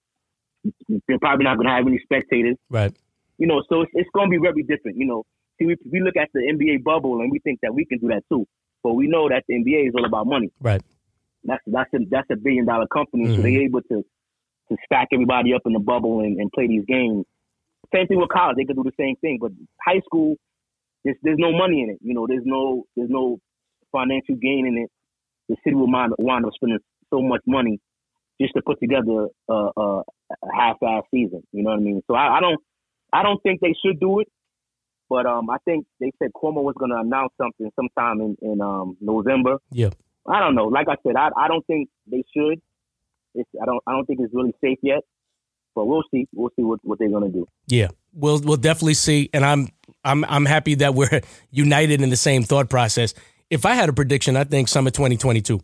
They're 1.08 1.20
probably 1.20 1.46
not 1.46 1.56
going 1.56 1.68
to 1.68 1.74
have 1.74 1.88
any 1.88 2.00
spectators. 2.04 2.58
Right. 2.70 2.94
You 3.40 3.48
know, 3.48 3.64
so 3.70 3.82
it's, 3.82 3.92
it's 3.94 4.10
going 4.14 4.28
to 4.28 4.32
be 4.32 4.38
very 4.38 4.64
different. 4.64 4.98
You 4.98 5.08
know, 5.08 5.24
see, 5.58 5.66
we, 5.66 5.76
we 5.92 6.02
look 6.02 6.18
at 6.18 6.30
the 6.34 6.42
NBA 6.42 6.84
bubble 6.84 7.22
and 7.22 7.32
we 7.32 7.40
think 7.40 7.60
that 7.64 7.74
we 7.74 7.86
can 7.86 8.00
do 8.00 8.10
that 8.10 8.24
too, 8.30 8.46
but 8.84 8.94
we 8.94 9.08
know 9.08 9.30
that 9.30 9.44
the 9.48 9.56
NBA 9.56 9.88
is 9.88 9.94
all 9.98 10.06
about 10.06 10.28
money. 10.28 10.52
Right. 10.62 10.82
That's 11.44 11.64
that's 11.68 11.90
a 11.94 12.00
that's 12.12 12.28
a 12.32 12.36
billion 12.36 12.66
dollar 12.66 12.86
company, 12.88 13.26
mm-hmm. 13.26 13.36
so 13.38 13.42
they're 13.42 13.62
able 13.62 13.82
to 13.82 14.04
to 14.70 14.78
stack 14.86 15.08
everybody 15.14 15.54
up 15.54 15.62
in 15.66 15.72
the 15.72 15.80
bubble 15.80 16.20
and, 16.20 16.38
and 16.38 16.52
play 16.52 16.68
these 16.68 16.84
games. 16.86 17.26
Same 17.96 18.08
thing 18.08 18.20
with 18.20 18.28
college; 18.30 18.58
they 18.58 18.66
could 18.66 18.76
do 18.76 18.84
the 18.84 18.92
same 19.00 19.16
thing. 19.22 19.38
But 19.40 19.52
high 19.82 20.02
school, 20.06 20.36
there's 21.06 21.16
there's 21.24 21.40
no 21.40 21.54
money 21.54 21.82
in 21.82 21.92
it. 21.92 22.00
You 22.02 22.14
know, 22.14 22.28
there's 22.28 22.44
no 22.44 22.84
there's 22.98 23.10
no 23.10 23.40
financial 23.94 24.36
gain 24.36 24.68
in 24.68 24.84
it. 24.84 24.92
The 25.48 25.56
city 25.64 25.76
will 25.76 25.90
wind, 25.90 26.14
wind 26.20 26.46
up 26.46 26.52
spending 26.56 26.80
so 27.10 27.22
much 27.22 27.42
money 27.48 27.80
just 28.40 28.54
to 28.56 28.62
put 28.62 28.80
together 28.80 29.28
a, 29.50 29.54
a, 29.54 30.04
a 30.44 30.48
half-ass 30.54 31.04
season. 31.12 31.42
You 31.52 31.64
know 31.64 31.72
what 31.72 31.80
I 31.80 31.84
mean? 31.84 32.02
So 32.08 32.16
I, 32.16 32.38
I 32.38 32.40
don't 32.40 32.60
I 33.12 33.24
don't 33.24 33.42
think 33.42 33.62
they 33.62 33.76
should 33.84 34.00
do 34.00 34.20
it. 34.20 34.28
But 35.10 35.26
um, 35.26 35.50
I 35.50 35.58
think 35.66 35.88
they 36.00 36.12
said 36.20 36.32
Cuomo 36.34 36.62
was 36.64 36.76
going 36.78 36.92
to 36.92 36.98
announce 36.98 37.34
something 37.42 37.72
sometime 37.76 38.22
in, 38.22 38.38
in 38.42 38.62
um, 38.62 38.96
November. 39.02 39.58
Yeah. 39.72 39.90
I 40.28 40.40
don't 40.40 40.54
know. 40.54 40.66
Like 40.66 40.88
I 40.88 40.96
said, 41.02 41.16
I, 41.16 41.30
I 41.36 41.48
don't 41.48 41.66
think 41.66 41.90
they 42.10 42.24
should. 42.36 42.62
It's, 43.34 43.50
I 43.62 43.66
don't 43.66 43.82
I 43.88 43.92
don't 43.92 44.06
think 44.06 44.20
it's 44.22 44.34
really 44.34 44.54
safe 44.62 44.78
yet. 44.82 45.02
But 45.76 45.86
we'll 45.86 46.04
see. 46.12 46.28
We'll 46.34 46.52
see 46.56 46.64
what, 46.64 46.80
what 46.84 47.00
they're 47.00 47.10
gonna 47.10 47.30
do. 47.30 47.48
Yeah, 47.68 47.88
we'll 48.14 48.40
we'll 48.40 48.58
definitely 48.58 48.96
see. 48.96 49.30
And 49.34 49.46
I'm 49.46 49.70
I'm 50.04 50.26
I'm 50.26 50.46
happy 50.46 50.76
that 50.76 50.94
we're 50.94 51.22
united 51.52 52.02
in 52.02 52.10
the 52.10 52.18
same 52.18 52.44
thought 52.44 52.70
process. 52.70 53.14
If 53.50 53.66
I 53.66 53.74
had 53.74 53.90
a 53.90 53.94
prediction, 53.94 54.36
I 54.36 54.44
think 54.44 54.68
summer 54.68 54.92
2022. 54.92 55.60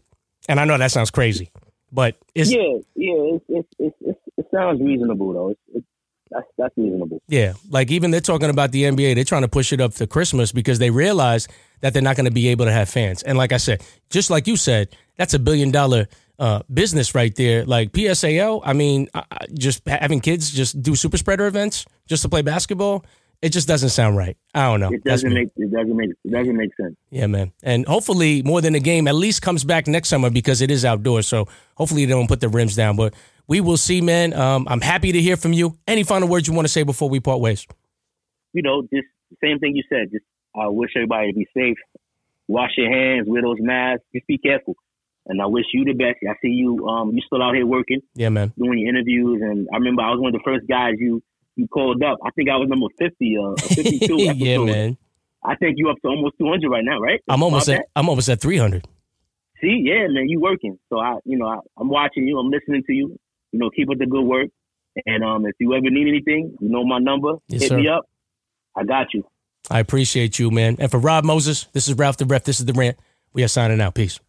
And 0.48 0.60
I 0.60 0.66
know 0.66 0.78
that 0.78 0.92
sounds 0.92 1.12
crazy, 1.12 1.52
but 1.92 2.18
it's 2.34 2.52
yeah, 2.52 2.78
yeah. 2.96 3.38
It 3.50 3.66
it 3.80 3.94
it, 4.00 4.18
it 4.38 4.46
sounds 4.54 4.80
reasonable 4.82 5.34
though. 5.34 5.50
It's, 5.50 5.62
it's 5.74 5.88
that's 6.36 6.48
that's 6.58 6.78
reasonable. 6.78 7.22
Yeah, 7.28 7.54
like 7.70 7.92
even 7.92 8.12
they're 8.12 8.22
talking 8.22 8.50
about 8.50 8.72
the 8.72 8.84
NBA. 8.84 9.16
They're 9.16 9.24
trying 9.24 9.44
to 9.44 9.48
push 9.48 9.72
it 9.72 9.82
up 9.82 9.94
to 9.96 10.08
Christmas 10.08 10.52
because 10.52 10.80
they 10.80 10.90
realize 10.90 11.48
that 11.82 11.94
they're 11.94 12.02
not 12.02 12.16
going 12.16 12.26
to 12.26 12.32
be 12.32 12.50
able 12.50 12.66
to 12.66 12.72
have 12.72 12.90
fans. 12.90 13.24
And 13.24 13.38
like 13.38 13.52
I 13.52 13.58
said, 13.58 13.84
just 14.10 14.30
like 14.30 14.48
you 14.48 14.58
said, 14.58 14.96
that's 15.18 15.34
a 15.34 15.40
billion 15.40 15.72
dollar 15.72 16.08
uh, 16.40 16.62
business 16.74 17.16
right 17.16 17.34
there. 17.36 17.66
Like 17.66 17.92
PSAL, 17.92 18.62
I 18.64 18.74
mean, 18.74 19.08
just 19.54 19.88
having 19.88 20.20
kids 20.20 20.52
just 20.52 20.82
do 20.82 20.96
super 20.96 21.18
spreader 21.18 21.48
events 21.48 21.86
just 22.08 22.22
to 22.24 22.30
play 22.30 22.42
basketball. 22.42 23.06
It 23.42 23.50
just 23.50 23.68
doesn't 23.68 23.90
sound 23.90 24.18
right. 24.18 24.38
I 24.54 24.66
don't 24.66 24.80
know. 24.80 24.90
It 24.92 25.04
doesn't 25.04 25.34
make 25.34 25.50
it 25.56 25.72
doesn't 25.72 25.96
make 25.96 26.10
it 26.24 26.32
doesn't 26.32 26.56
make 26.56 26.76
sense. 26.76 26.96
Yeah, 27.10 27.28
man. 27.28 27.52
And 27.64 27.86
hopefully, 27.86 28.42
more 28.44 28.62
than 28.62 28.76
a 28.76 28.80
game, 28.80 29.08
at 29.08 29.16
least 29.16 29.42
comes 29.42 29.64
back 29.64 29.88
next 29.88 30.10
summer 30.10 30.30
because 30.30 30.62
it 30.62 30.72
is 30.72 30.86
outdoors. 30.86 31.28
So 31.28 31.48
hopefully, 31.76 32.06
they 32.06 32.12
don't 32.12 32.28
put 32.28 32.40
the 32.40 32.50
rims 32.50 32.76
down. 32.76 32.96
But 32.96 33.14
we 33.48 33.62
will 33.62 33.78
see, 33.78 34.02
man. 34.02 34.34
Um, 34.34 34.68
I'm 34.70 34.82
happy 34.82 35.12
to 35.12 35.22
hear 35.22 35.38
from 35.38 35.54
you. 35.54 35.78
Any 35.88 36.04
final 36.04 36.28
words 36.28 36.48
you 36.48 36.54
want 36.54 36.68
to 36.68 36.72
say 36.72 36.84
before 36.84 37.10
we 37.10 37.20
part 37.20 37.40
ways? 37.40 37.68
You 38.54 38.62
know, 38.62 38.82
just 38.84 39.08
same 39.44 39.60
thing 39.60 39.76
you 39.76 39.84
said. 39.90 40.12
Just 40.12 40.26
I 40.56 40.68
wish 40.68 40.92
everybody 40.96 41.32
to 41.32 41.38
be 41.38 41.48
safe. 41.54 41.78
Wash 42.48 42.72
your 42.78 42.92
hands, 42.92 43.28
wear 43.28 43.42
those 43.42 43.58
masks. 43.60 44.06
Just 44.14 44.28
be 44.28 44.38
careful. 44.38 44.76
And 45.28 45.42
I 45.42 45.48
wish 45.48 45.66
you 45.74 45.84
the 45.86 45.94
best. 45.94 46.18
I 46.30 46.34
see 46.42 46.50
you. 46.50 46.88
Um, 46.88 47.12
you 47.14 47.22
still 47.26 47.42
out 47.42 47.56
here 47.56 47.66
working. 47.66 48.02
Yeah, 48.14 48.30
man. 48.30 48.54
Doing 48.58 48.80
your 48.80 48.90
interviews, 48.90 49.42
and 49.42 49.68
I 49.74 49.78
remember 49.78 50.04
I 50.04 50.12
was 50.12 50.20
one 50.20 50.36
of 50.36 50.40
the 50.40 50.44
first 50.46 50.68
guys 50.68 50.94
you 51.00 51.24
you 51.56 51.68
called 51.68 52.02
up. 52.04 52.18
I 52.26 52.32
think 52.32 52.50
I 52.50 52.56
was 52.58 52.68
number 52.70 52.88
fifty, 52.98 53.38
uh, 53.38 53.56
fifty 53.56 54.00
two. 54.00 54.18
yeah, 54.36 54.58
man. 54.58 54.98
I 55.44 55.56
think 55.56 55.76
you 55.78 55.90
up 55.90 55.98
to 56.02 56.08
almost 56.08 56.36
two 56.40 56.48
hundred 56.48 56.70
right 56.70 56.84
now, 56.84 57.00
right? 57.00 57.22
I'm 57.28 57.44
almost 57.44 57.70
at 57.70 57.86
I'm 57.96 58.10
almost 58.10 58.30
at 58.30 58.42
three 58.42 58.58
hundred. 58.58 58.88
See, 59.62 59.84
yeah, 59.86 60.08
man, 60.10 60.28
you 60.28 60.42
working. 60.42 60.78
So 60.90 61.00
I, 61.00 61.18
you 61.24 61.38
know, 61.38 61.48
I, 61.48 61.60
I'm 61.78 61.90
watching 61.90 62.28
you. 62.28 62.38
I'm 62.40 62.50
listening 62.50 62.84
to 62.88 62.94
you. 62.94 63.18
You 63.52 63.60
know, 63.60 63.70
keep 63.70 63.90
up 63.90 63.98
the 63.98 64.06
good 64.06 64.24
work. 64.24 64.48
And 65.06 65.24
um, 65.24 65.46
if 65.46 65.56
you 65.60 65.74
ever 65.74 65.90
need 65.90 66.08
anything, 66.08 66.56
you 66.60 66.70
know 66.70 66.86
my 66.86 67.00
number. 67.00 67.34
Yes, 67.48 67.64
Hit 67.64 67.70
sir. 67.70 67.78
me 67.78 67.88
up. 67.88 68.06
I 68.76 68.84
got 68.84 69.08
you. 69.14 69.24
I 69.70 69.80
appreciate 69.80 70.40
you, 70.40 70.52
man. 70.52 70.78
And 70.80 70.92
for 70.92 71.00
Rob 71.00 71.24
Moses, 71.24 71.66
this 71.74 71.88
is 71.88 71.96
Ralph 71.96 72.18
the 72.18 72.26
Ref. 72.26 72.44
This 72.44 72.60
is 72.60 72.66
the 72.66 72.74
rant. 72.74 72.98
We 73.34 73.44
are 73.44 73.48
signing 73.48 73.82
out. 73.82 73.96
Peace. 73.96 74.20